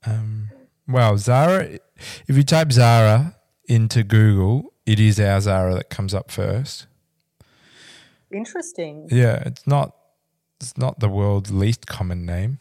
[0.05, 0.49] Um,
[0.87, 1.79] wow, Zara.
[2.27, 3.35] If you type Zara
[3.65, 6.85] into Google, it is our Zara that comes up first.
[8.31, 9.07] Interesting.
[9.11, 9.95] Yeah, it's not.
[10.61, 12.59] It's not the world's least common name.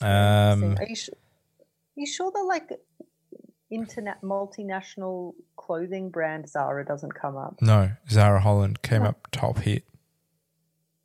[0.00, 2.70] Um, are you, are you sure the like
[3.70, 7.56] internet multinational clothing brand Zara doesn't come up?
[7.60, 9.08] no, Zara Holland came No.
[9.10, 9.84] up top hit.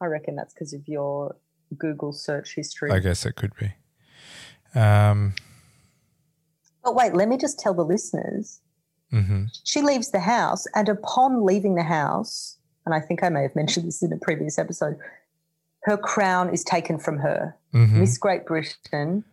[0.02, 1.36] I reckon that's because of your
[1.78, 2.92] Google search history.
[2.92, 3.72] I guess it could be.
[4.80, 5.34] Um,
[6.84, 8.62] But wait, let me just tell the listeners.
[9.10, 13.42] hmm She leaves the house, and upon leaving the house, and I think I may
[13.42, 14.98] have mentioned this in a previous episode,
[15.88, 17.56] her crown is taken from her.
[17.72, 19.24] hmm Miss Great Britain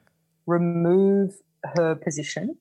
[0.46, 1.34] remove
[1.76, 2.56] her position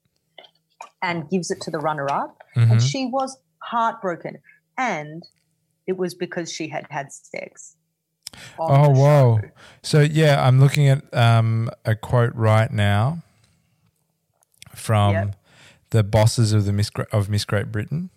[1.02, 4.40] and gives it to the runner-up, hmm and she was heartbroken,
[4.78, 5.24] and
[5.88, 7.76] it was because she had had sex.
[8.58, 9.40] Oh, whoa.
[9.42, 9.50] show.
[9.84, 13.22] So yeah, I'm looking at um, a quote right now
[14.74, 15.36] from Yep.
[15.92, 18.10] the bosses of the Miss of Miss Great Britain.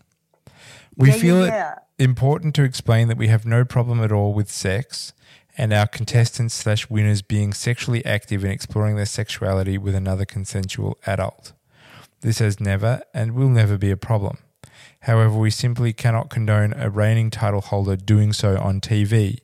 [0.96, 1.54] We Yeah, yeah, feel it
[1.98, 5.12] important to explain that we have no problem at all with sex
[5.56, 10.98] and our contestants slash winners being sexually active and exploring their sexuality with another consensual
[11.06, 11.52] adult.
[12.20, 14.38] This has never and will never be a problem.
[15.00, 19.38] However, we simply cannot condone a reigning title holder doing so on TV.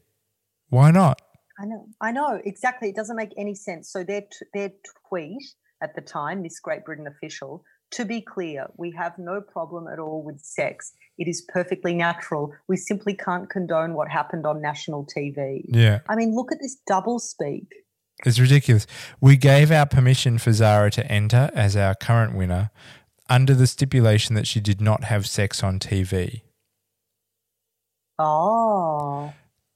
[0.69, 1.21] Why not?
[1.61, 2.89] I know, I know exactly.
[2.89, 3.91] It doesn't make any sense.
[3.91, 4.73] So their t- their
[5.09, 5.43] tweet
[5.83, 7.63] at the time, this Great Britain official,
[7.93, 10.93] to be clear, we have no problem at all with sex.
[11.19, 12.53] It is perfectly natural.
[12.69, 15.63] We simply can't condone what happened on national TV.
[15.69, 16.01] Yeah.
[16.09, 17.67] I mean, look at this double speak.
[18.25, 18.87] It's ridiculous.
[19.21, 22.71] We gave our permission for Zara to enter as our current winner
[23.29, 26.43] under the stipulation that she did not have sex on TV.
[28.19, 29.35] Oh, ah.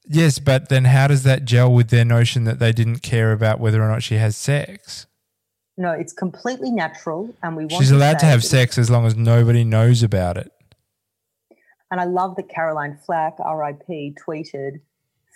[0.09, 3.59] Yes, but then how does that gel with their notion that they didn't care about
[3.59, 5.05] whether or not she has sex?
[5.77, 7.83] No, it's completely natural, and we want.
[7.83, 10.51] She's allowed to have sex as long as nobody knows about it.
[11.91, 14.81] And I love that Caroline Flack, RIP, tweeted,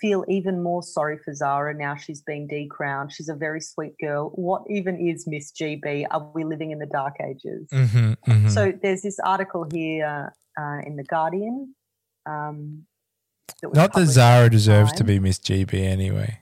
[0.02, 3.12] feel even more sorry for Zara now she's been decrowned.
[3.12, 4.30] She's a very sweet girl.
[4.34, 6.06] What even is Miss GB?
[6.10, 7.68] Are we living in the dark ages?
[7.72, 8.48] Mm-hmm, mm-hmm.
[8.48, 11.74] So there's this article here uh, in The Guardian.
[12.26, 12.84] Um,
[13.62, 16.40] that not that Zara deserves to be Miss GB anyway.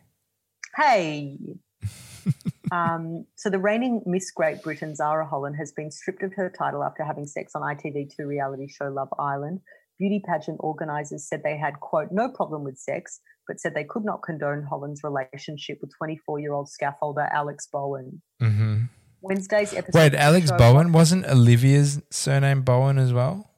[0.74, 1.38] Hey.
[2.72, 6.84] um, so the reigning Miss Great Britain, Zara Holland, has been stripped of her title
[6.84, 9.60] after having sex on ITV2 reality show Love Island.
[9.98, 14.04] Beauty pageant organisers said they had, quote, no problem with sex, but said they could
[14.04, 18.22] not condone Holland's relationship with 24-year-old scaffolder Alex Bowen.
[18.40, 18.84] hmm
[19.22, 19.98] Wednesday's episode.
[19.98, 23.50] Wait, Alex Bowen wasn't Olivia's surname Bowen as well?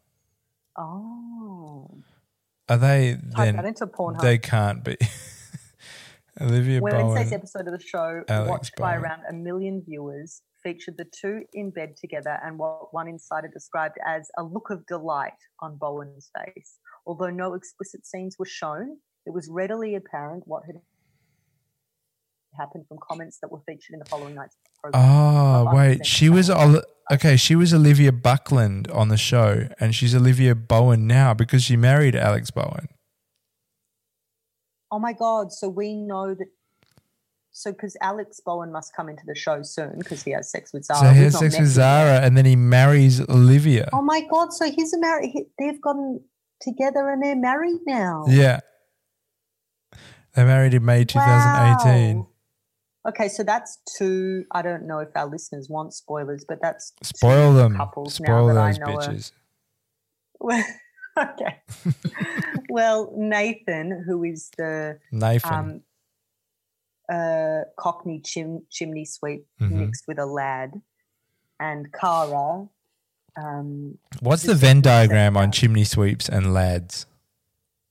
[0.77, 2.03] Oh.
[2.69, 3.75] Are they Type then?
[4.21, 4.97] They can't be.
[6.41, 7.35] Olivia Wednesday's Bowen.
[7.35, 11.71] episode of the show, Alex watched by around a million viewers, featured the two in
[11.71, 16.79] bed together and what one insider described as a look of delight on Bowen's face.
[17.07, 20.77] Although no explicit scenes were shown, it was readily apparent what had
[22.59, 25.03] happened from comments that were featured in the following night's program.
[25.05, 26.07] Oh, wait.
[26.07, 27.37] She was Ol- okay.
[27.37, 32.15] She was Olivia Buckland on the show, and she's Olivia Bowen now because she married
[32.15, 32.89] Alex Bowen.
[34.93, 35.53] Oh my God.
[35.53, 36.47] So we know that.
[37.55, 40.87] So, because Alex Bowen must come into the show soon because he has sex with
[40.87, 41.01] Zara.
[41.01, 41.69] so he has sex with.
[41.69, 43.91] Zara, and then he marries Olivia.
[43.93, 44.55] Oh my God!
[44.55, 45.35] So he's a married.
[45.59, 46.21] They've gotten
[46.63, 48.25] together and they're married now.
[48.27, 48.61] Yeah,
[50.35, 52.17] they're married in May 2018.
[52.17, 52.29] Wow.
[53.09, 54.47] Okay, so that's two.
[54.53, 57.77] I don't know if our listeners want spoilers, but that's two Spoil them.
[57.77, 59.33] couples Spoil now those bitches.
[61.19, 61.61] Okay.
[62.71, 65.53] well, Nathan, who is the Nathan.
[65.55, 69.71] um, uh, Cockney chim- chimney sweep Mhm.
[69.73, 70.81] mixed with a lad,
[71.61, 72.69] and Cara.
[73.37, 77.07] Um, What's the Venn diagram on chimney sweeps and lads?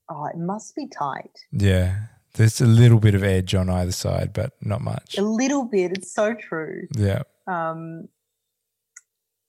[0.10, 1.46] oh, it must be tight.
[1.54, 5.18] Yeah, there's a little bit of edge on either side, but not much.
[5.18, 5.92] A little bit.
[5.94, 6.88] It's so true.
[6.98, 7.24] Yeah.
[7.48, 8.08] um,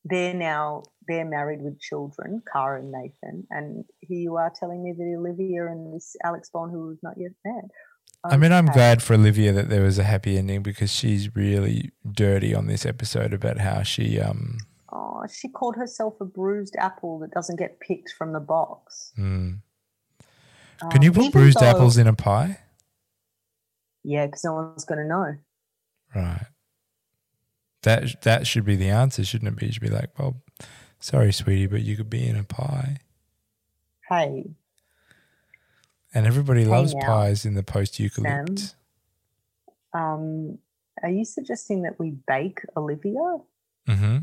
[0.05, 4.93] they're now they're married with children, Cara and Nathan, and here you are telling me
[4.93, 7.65] that Olivia and this Alex Bowen, who not yet met.
[8.25, 11.91] I mean, I'm glad for Olivia that there was a happy ending because she's really
[12.09, 14.59] dirty on this episode about how she um
[14.93, 19.13] Oh, she called herself a bruised apple that doesn't get picked from the box.
[19.19, 19.59] mm,
[20.91, 22.59] Can you Um, put bruised though- apples in a pie?
[24.05, 25.35] Yeah, because no one's going to know.
[26.15, 26.47] Right.
[27.83, 29.67] That that should be the answer, shouldn't it be?
[29.67, 30.43] You should be like, well,
[31.01, 32.99] sorry, sweetie, but you could be in a pie.
[34.09, 34.51] Hey,
[36.15, 38.75] And everybody loves pies in the post eucalypt.
[39.95, 40.59] um,
[41.03, 43.39] are you suggesting that we bake Olivia?
[43.87, 44.19] hmm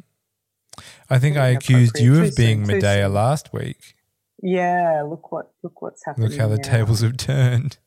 [1.09, 3.95] I think I accused you of being Medea last week.
[4.41, 6.29] Yeah, look what look what's happening.
[6.29, 6.63] Look how the now.
[6.63, 7.77] tables have turned.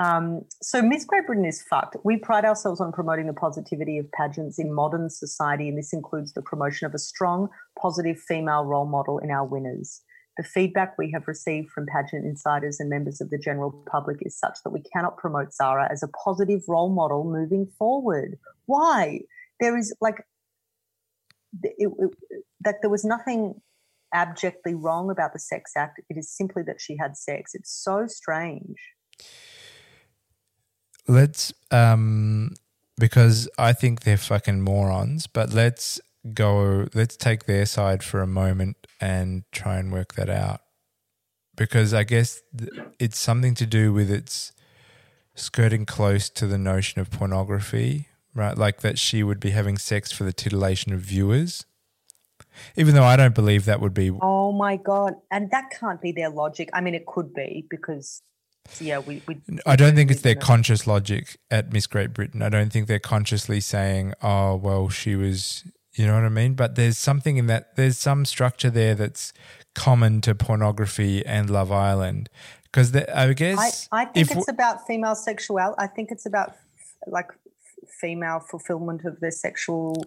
[0.00, 1.94] Um, so Miss Great Britain is fucked.
[2.04, 6.32] We pride ourselves on promoting the positivity of pageants in modern society, and this includes
[6.32, 10.00] the promotion of a strong, positive female role model in our winners.
[10.38, 14.38] The feedback we have received from pageant insiders and members of the general public is
[14.38, 18.38] such that we cannot promote Zara as a positive role model moving forward.
[18.64, 19.20] Why?
[19.60, 20.24] There is like,
[21.62, 22.10] it, it,
[22.62, 23.60] that there was nothing
[24.14, 26.00] abjectly wrong about the sex act.
[26.08, 27.54] It is simply that she had sex.
[27.54, 28.76] It's so strange.
[31.10, 32.54] Let's um
[32.96, 36.00] because I think they're fucking morons, but let's
[36.34, 40.60] go let's take their side for a moment and try and work that out.
[41.56, 42.42] Because I guess
[43.00, 44.52] it's something to do with its
[45.34, 48.56] skirting close to the notion of pornography, right?
[48.56, 51.66] Like that she would be having sex for the titillation of viewers.
[52.76, 55.14] Even though I don't believe that would be Oh my god!
[55.30, 56.70] And that can't be their logic.
[56.72, 58.22] I mean, it could be because,
[58.78, 59.22] yeah, we.
[59.26, 60.40] we I don't think it's their No.
[60.40, 62.42] conscious logic at Miss Great Britain.
[62.42, 65.64] I don't think they're consciously saying, "Oh, well, she was,"
[65.94, 66.54] you know what I mean?
[66.54, 67.76] But there's something in that.
[67.76, 69.32] There's some structure there that's
[69.74, 72.28] common to pornography and Love Island.
[72.64, 75.76] Because I I, guess I think if it's about female sexuality.
[75.78, 76.54] I think it's about
[77.06, 77.30] like
[78.00, 80.04] female fulfillment of their sexual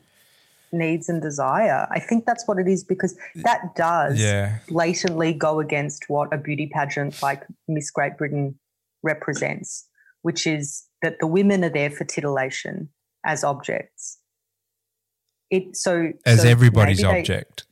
[0.74, 1.88] needs and desire.
[1.92, 6.38] I think that's what it is because that does yeah, blatantly go against what a
[6.38, 8.60] beauty pageant like Miss Great Britain
[9.04, 9.88] represents,
[10.24, 12.90] which is that the women are there for titillation
[13.26, 14.18] as objects.
[15.50, 17.66] It so as so everybody's they- object.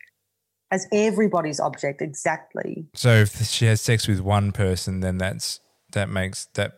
[0.69, 2.85] as everybody's object, exactly.
[2.93, 5.59] So if she has sex with one person, then that's
[5.91, 6.77] that makes that.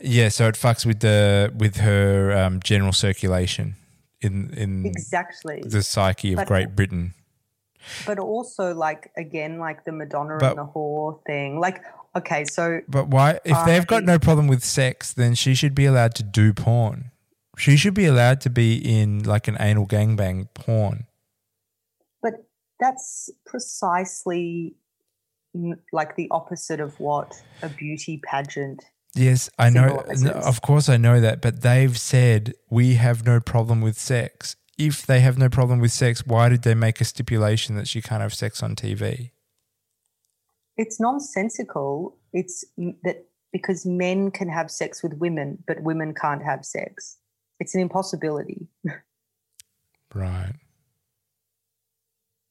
[0.00, 3.76] Yeah, so it fucks with the with her um, general circulation
[4.24, 5.62] in in Exactly.
[5.64, 7.14] the psyche of But- Great Britain.
[8.06, 11.82] but also like again like the madonna But- and the whore thing like
[12.16, 13.38] okay so But why?
[13.44, 16.52] If Uh, they've got no problem with sex, then she should be allowed to do
[16.54, 17.10] porn.
[17.58, 21.06] She should be allowed to be in like an anal gangbang porn.
[22.22, 22.34] but
[22.80, 24.74] that's precisely
[25.92, 27.30] like the opposite of what
[27.62, 28.80] a beauty pageant
[29.14, 30.02] Yes, I know.
[30.34, 31.40] Of course, I know that.
[31.40, 34.56] But they've said we have no problem with sex.
[34.76, 38.02] If they have no problem with sex, why did they make a stipulation that she
[38.02, 39.30] can't have sex on TV?
[40.76, 42.64] it's nonsensical it's
[43.04, 47.18] that because men can have sex with women but women can't have sex
[47.60, 48.66] it's an impossibility
[50.12, 50.54] Right.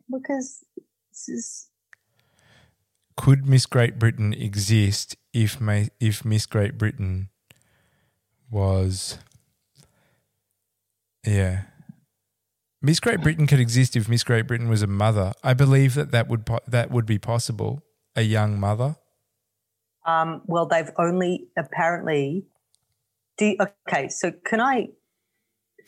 [0.09, 0.63] because
[1.09, 1.67] this is
[3.17, 7.29] Could Miss Great Britain exist if ma- if Miss Great Britain
[8.51, 9.17] was
[11.25, 11.63] yeah
[12.81, 15.31] Miss Great Britain could exist if Miss Great Britain was a mother.
[15.41, 17.81] I believe that that would po- that would be possible.
[18.13, 18.97] A young mother.
[20.05, 22.45] Um, well, they've only apparently.
[23.37, 23.57] Do you-
[23.87, 24.09] okay.
[24.09, 24.89] So can I?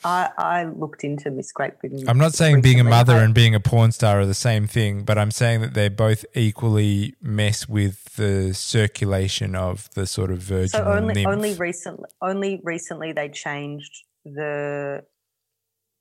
[0.04, 2.04] I I looked into Miss Great Britain.
[2.08, 4.68] I'm not saying being a mother I- and being a porn star are the same
[4.68, 10.32] thing, but I'm saying that they both equally mess with the circulation of the sort
[10.32, 11.28] of virginal so only nymph.
[11.28, 15.04] only recently only recently they changed the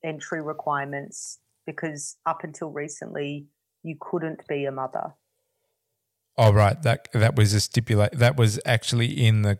[0.02, 3.46] entry requirements because up until recently
[3.82, 5.14] you couldn't be a mother.
[6.36, 8.12] oh right, that that was a stipulate.
[8.12, 9.58] That was actually in the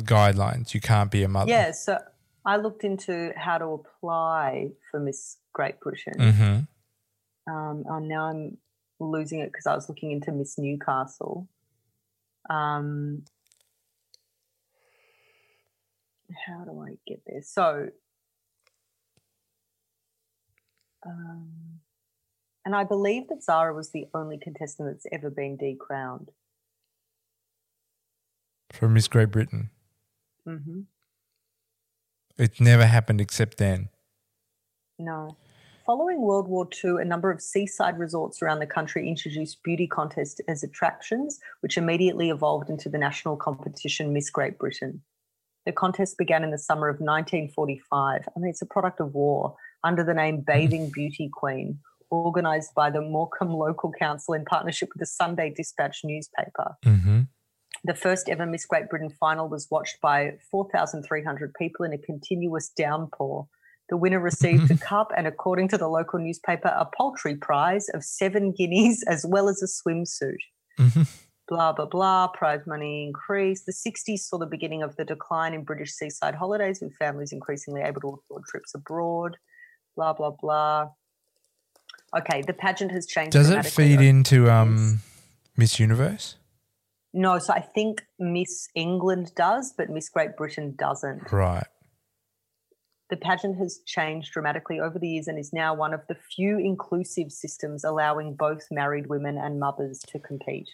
[0.00, 0.74] guidelines.
[0.74, 1.50] You can't be a mother.
[1.50, 1.70] Yeah.
[1.72, 1.98] So
[2.44, 6.14] I looked into how to apply for Miss Great Britain.
[6.18, 7.52] Mm-hmm.
[7.52, 8.58] Um, oh, now I'm
[9.00, 11.48] losing it because I was looking into Miss Newcastle.
[12.50, 13.24] Um,
[16.46, 17.42] how do I get there?
[17.42, 17.88] So,
[21.06, 21.80] um,
[22.64, 26.30] and I believe that Zara was the only contestant that's ever been decrowned.
[28.72, 29.70] For Miss Great Britain,
[30.44, 30.80] hmm
[32.38, 33.88] it never happened except then.
[34.98, 35.36] No.
[35.86, 40.40] Following World War II, a number of seaside resorts around the country introduced beauty contests
[40.48, 45.02] as attractions, which immediately evolved into the national competition Miss Great Britain.
[45.66, 48.22] The contest began in the summer of 1945.
[48.34, 51.78] I mean, it's a product of war under the name Bathing Beauty Queen.
[52.10, 56.76] organised by the Morecambe Local Council in partnership with the Sunday Dispatch newspaper.
[56.84, 57.22] Mm-hmm.
[57.84, 62.70] The first ever Miss Great Britain final was watched by 4,300 people in a continuous
[62.70, 63.46] downpour.
[63.90, 68.02] The winner received a cup and, according to the local newspaper, a paltry prize of
[68.02, 70.38] seven guineas as well as a swimsuit.
[70.78, 71.02] Mm-hmm.
[71.46, 72.28] Blah, blah, blah.
[72.28, 73.66] Prize money increased.
[73.66, 77.82] The 60s saw the beginning of the decline in British seaside holidays, with families increasingly
[77.82, 79.36] able to afford trips abroad.
[79.94, 80.88] Blah, blah, blah.
[82.16, 83.32] Okay, the pageant has changed.
[83.32, 85.00] Does it feed into um,
[85.54, 86.36] Miss Universe?
[87.16, 91.30] No, so I think Miss England does, but Miss Great Britain doesn't.
[91.30, 91.64] Right.
[93.08, 96.58] The pageant has changed dramatically over the years and is now one of the few
[96.58, 100.68] inclusive systems allowing both married women and mothers to compete.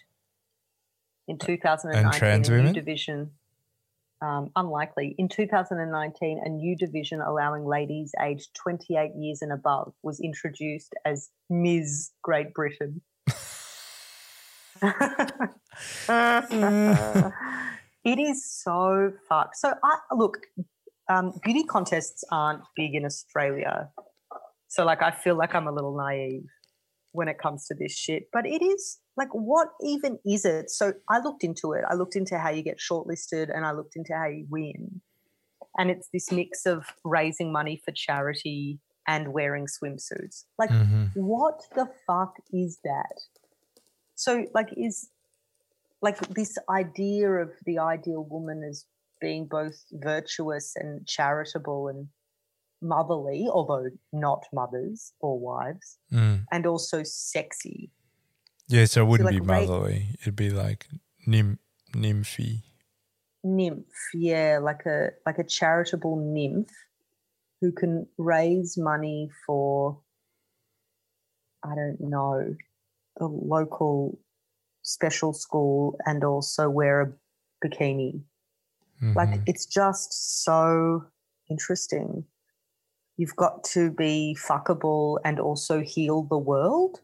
[1.27, 3.29] In 2019, trans a new division,
[4.23, 5.13] um, unlikely.
[5.19, 11.29] In 2019, a new division allowing ladies aged 28 years and above was introduced as
[11.51, 12.09] Ms.
[12.23, 13.01] Great Britain.
[14.81, 15.49] It
[18.19, 19.57] is so fucked.
[19.57, 20.39] So I look,
[21.09, 23.89] um, beauty contests aren't big in Australia.
[24.67, 26.45] So like I feel like I'm a little naive
[27.11, 28.23] when it comes to this shit.
[28.33, 30.69] But it is like what even is it?
[30.69, 31.83] So I looked into it.
[31.89, 35.01] I looked into how you get shortlisted and I looked into how you win.
[35.77, 40.45] And it's this mix of raising money for charity and wearing swimsuits.
[40.57, 43.19] Like hmm what the fuck is that?
[44.21, 45.09] So, like, is
[46.03, 48.85] like this idea of the ideal woman as
[49.19, 52.07] being both virtuous and charitable and
[52.83, 56.45] motherly, although not mothers or wives, Mm.
[56.51, 57.89] and also sexy.
[58.67, 60.15] Yeah, so it wouldn't like, be motherly.
[60.21, 60.85] It'd be like
[61.25, 61.57] nymph,
[61.95, 62.61] nymphy.
[63.43, 66.69] Nymph, yeah, like a like a charitable nymph
[67.59, 69.99] who can raise money for
[71.63, 72.55] I don't know,
[73.21, 74.19] the local
[74.81, 77.13] special school and also wear a
[77.63, 78.23] bikini.
[79.15, 79.43] Like Mhm.
[79.47, 81.05] it's just so
[81.49, 82.25] interesting.
[83.17, 87.01] You've got to be fuckable and also heal the world.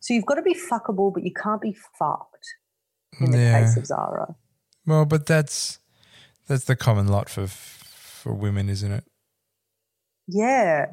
[0.00, 2.46] So you've got to be fuckable, but you can't be fucked
[3.20, 3.60] in the yeah.
[3.60, 4.34] case of Zara.
[4.86, 5.78] Well, but that's
[6.46, 9.04] that's the common lot for for women, isn't it?
[10.26, 10.86] Yeah.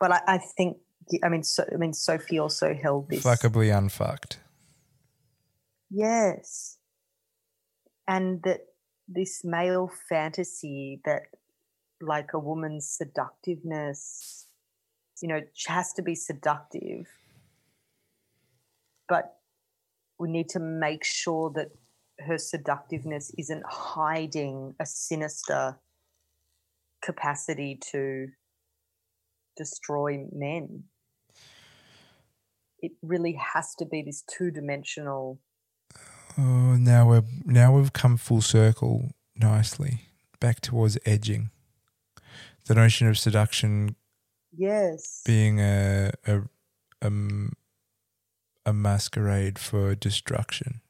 [0.00, 0.78] But I, I think
[1.24, 4.38] I mean so, I mean Sophie also held this Fuckably unfucked.
[5.90, 6.78] Yes.
[8.06, 8.60] And that
[9.06, 11.22] this male fantasy that
[12.00, 14.46] like a woman's seductiveness,
[15.20, 17.06] you know, she has to be seductive.
[19.08, 19.36] But
[20.18, 21.70] we need to make sure that
[22.20, 25.78] her seductiveness isn't hiding a sinister
[27.02, 28.28] capacity to
[29.56, 30.84] destroy men.
[32.80, 35.40] It really has to be this two dimensional
[36.36, 40.02] Oh, now we're now we've come full circle nicely
[40.40, 41.50] back towards edging.
[42.66, 43.96] The notion of seduction
[44.52, 45.24] Yes.
[45.24, 46.42] being a a
[48.64, 50.80] a masquerade for destruction.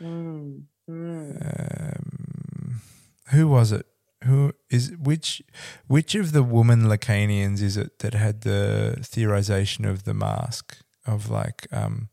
[0.00, 1.40] Mm, mm.
[1.40, 2.80] Um,
[3.30, 3.86] who was it?
[4.24, 5.42] Who is which?
[5.86, 11.30] Which of the woman Lacanians is it that had the theorization of the mask of
[11.30, 12.10] like um,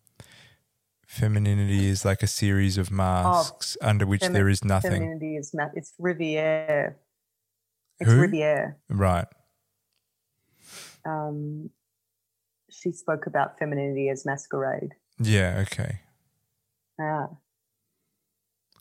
[1.06, 4.92] femininity is like a series of masks under which Femi- there is nothing.
[4.92, 6.98] Femininity is ma- it's Riviere.
[8.00, 8.22] It's Who?
[8.22, 8.78] Riviere.
[8.90, 9.28] Right.
[11.06, 11.72] Um,
[12.70, 14.94] she spoke about femininity as masquerade.
[15.20, 15.64] Yeah.
[15.64, 16.00] Okay.
[17.02, 17.28] Ah.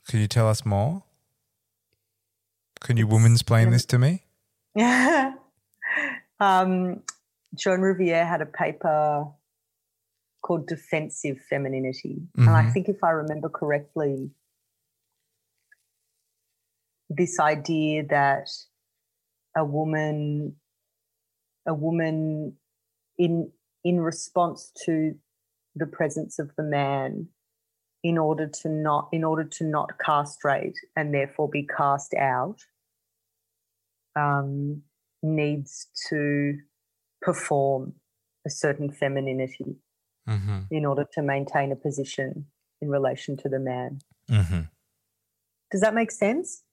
[0.07, 1.03] Can you tell us more?
[2.81, 4.23] Can you woman explain this to me?
[6.39, 7.01] um,
[7.55, 9.27] Joan Riviere had a paper
[10.41, 12.21] called Defensive Femininity.
[12.37, 12.73] And I Mhm.
[12.73, 14.31] think if I remember correctly,
[17.09, 18.49] this idea that
[19.55, 20.55] a woman
[21.65, 22.57] a woman
[23.17, 23.51] in
[23.83, 25.19] in response to
[25.75, 27.27] the presence of the man
[28.03, 32.59] in order to not in order to not castrate and therefore be cast out
[34.15, 34.81] um,
[35.21, 36.57] needs to
[37.21, 37.93] perform
[38.45, 39.77] a certain femininity
[40.29, 40.59] Mm-hmm.
[40.71, 42.47] in order to maintain a position
[42.81, 43.99] in relation to the man.
[44.29, 44.63] Mm-hmm.
[45.71, 46.63] Does that make sense?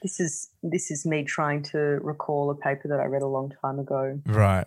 [0.00, 3.52] This is this is me trying to recall a paper that I read a long
[3.60, 4.20] time ago.
[4.26, 4.66] Right.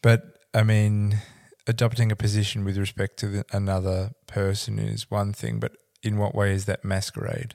[0.00, 1.18] But I mean,
[1.66, 6.34] adopting a position with respect to the, another person is one thing, but in what
[6.34, 7.54] way is that masquerade?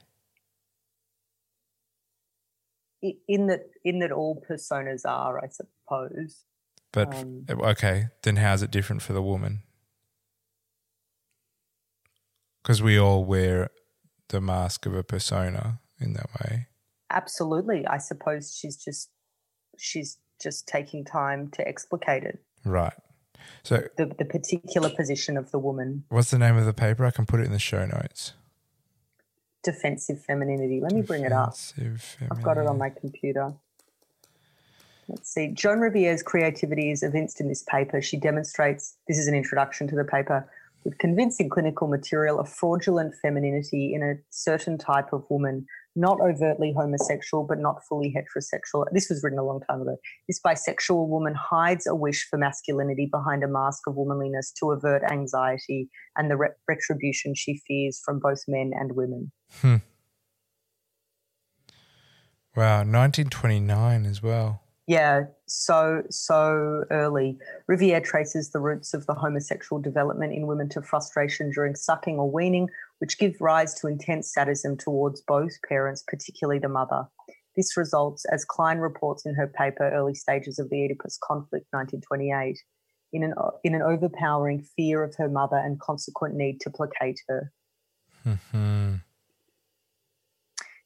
[3.28, 6.45] in that in that all personas are, I suppose.
[6.91, 9.64] But Um, okay, then how's it different for the woman?
[12.64, 13.70] Because we all wear
[14.30, 16.68] the mask of a persona in that way.
[17.10, 19.10] Absolutely, I suppose she's just
[19.78, 22.39] she's just taking time to explicate it.
[22.66, 22.93] Right.
[23.64, 27.06] So, The the particular position of the woman, what's the name of the paper?
[27.06, 28.34] I can put it in the show notes.
[29.64, 30.80] defensive femininity.
[30.82, 31.52] Let me bring it up.
[31.52, 33.54] Defensive I've got it on my computer.
[35.10, 35.48] Let's see.
[35.50, 38.02] Joan Riviere's creativity is evinced in this paper.
[38.02, 40.50] She demonstrates this is an introduction to the paper
[40.84, 45.66] with convincing clinical material of fraudulent femininity in a certain type of woman,
[45.98, 48.86] not overtly homosexual, but not fully heterosexual.
[48.93, 49.98] This was written a long time ago.
[50.28, 55.04] This bisexual woman hides a wish for masculinity behind a mask of womanliness to avert
[55.12, 59.32] anxiety and the re- retribution she fears from both men and women.
[59.62, 59.78] Hmm.
[62.56, 64.62] Wow, 1929 as well.
[64.88, 67.38] Yeah, so so early.
[67.68, 72.32] Riviere traces the roots of the homosexual development in women to frustration during sucking or
[72.32, 72.70] weaning,
[73.00, 77.08] which give rise to intense sadism towards both parents, particularly the mother.
[77.56, 82.60] This results, as Klein reports in her paper Early Stages of the Oedipus Conflict, 1928,
[83.14, 83.34] in an
[83.64, 87.52] in an overpowering fear of her mother and consequent need to placate her.
[88.52, 88.95] Hmm.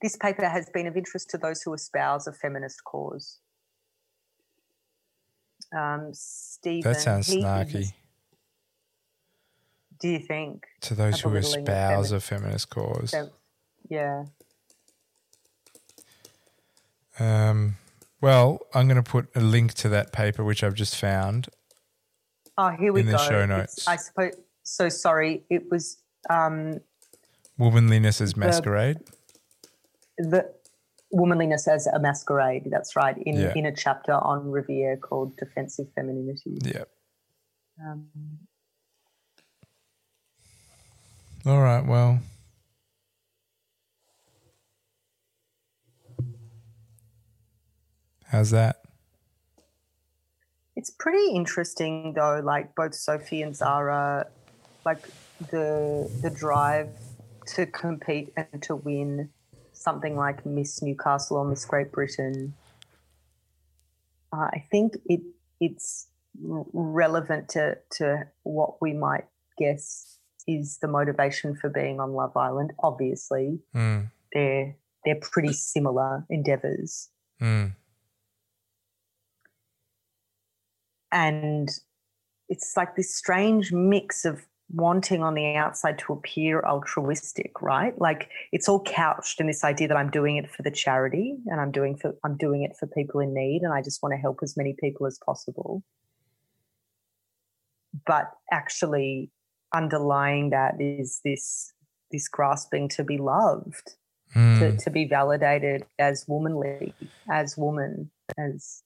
[0.02, 3.40] This paper has been of interest to those who espouse a feminist cause.
[5.76, 7.94] Um, Stephen, That sounds snarky.
[10.02, 10.66] Do you think?
[10.82, 13.12] To those who espouse a feminist cause.
[13.12, 13.30] Fem-
[13.90, 14.26] yeah.
[17.20, 17.76] Um,
[18.20, 21.48] well, I'm going to put a link to that paper, which I've just found.
[22.58, 23.88] Oh, here we go In the show It's- notes.
[23.88, 24.34] I suppose.
[24.64, 25.44] So sorry.
[25.50, 26.80] It was um,
[27.58, 28.98] Womanliness as Masquerade.
[30.18, 30.52] the
[31.12, 32.68] womanliness as a masquerade.
[32.72, 33.18] That's right.
[33.26, 33.54] In Yeah.
[33.56, 36.58] in a chapter on Riviere called Defensive Femininity.
[36.64, 36.84] Yeah.
[37.84, 38.08] Um,
[41.44, 41.84] All right.
[41.84, 42.20] Well,
[48.26, 48.82] how's that?
[50.76, 54.28] It's pretty interesting though, like both Sophie and Zara,
[54.86, 55.08] like
[55.50, 56.90] the the drive
[57.56, 59.30] to compete and to win
[59.74, 62.54] something like Miss Newcastle or Miss Great Britain.
[64.32, 65.22] Uh, I think it
[65.60, 66.08] it's
[66.44, 69.26] relevant to to what we might
[69.58, 72.72] guess is the motivation for being on Love Island.
[72.84, 74.76] Obviously, Mm, they're
[75.06, 77.10] they're pretty similar endeavors.
[77.42, 77.74] mm,
[81.12, 81.70] and
[82.50, 88.30] it's like this strange mix of wanting on the outside to appear altruistic right like
[88.54, 91.72] it's all couched in this idea that i'm doing it for the charity and i'm
[91.72, 94.40] doing for i'm doing it for people in need and i just want to help
[94.42, 95.84] as many people as possible
[98.06, 99.30] but actually
[99.74, 101.74] underlying that is this
[102.12, 103.96] this grasping to be loved
[104.34, 104.84] to, mm.
[104.84, 106.94] to be validated as womanly
[107.30, 108.84] as woman as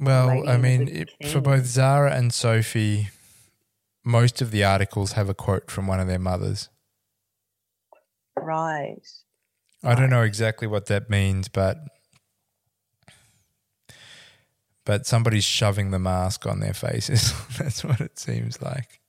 [0.00, 3.08] Well, I mean, it, for both Zara and Sophie,
[4.04, 6.70] most of the articles have a quote from one of their mothers.
[8.38, 9.02] right
[9.82, 11.78] I don't know exactly what that means, but
[14.84, 17.34] but somebody's shoving the mask on their faces.
[17.58, 19.00] That's what it seems like.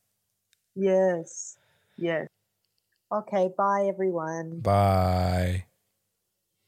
[0.78, 1.58] Yes.
[1.98, 2.30] Yes.
[3.12, 3.50] Okay.
[3.58, 4.62] Bye, everyone.
[4.62, 5.66] Bye.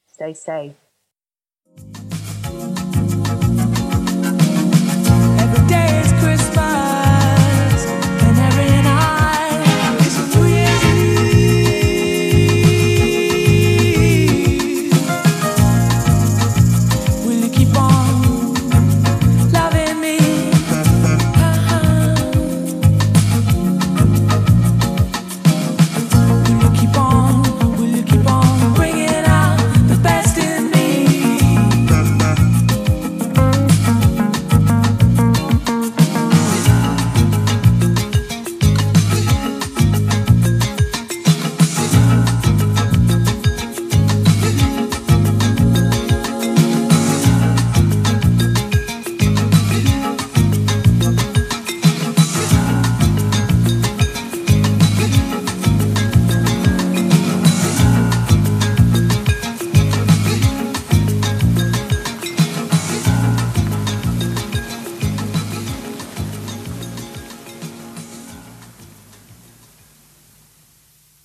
[0.07, 0.75] Stay safe.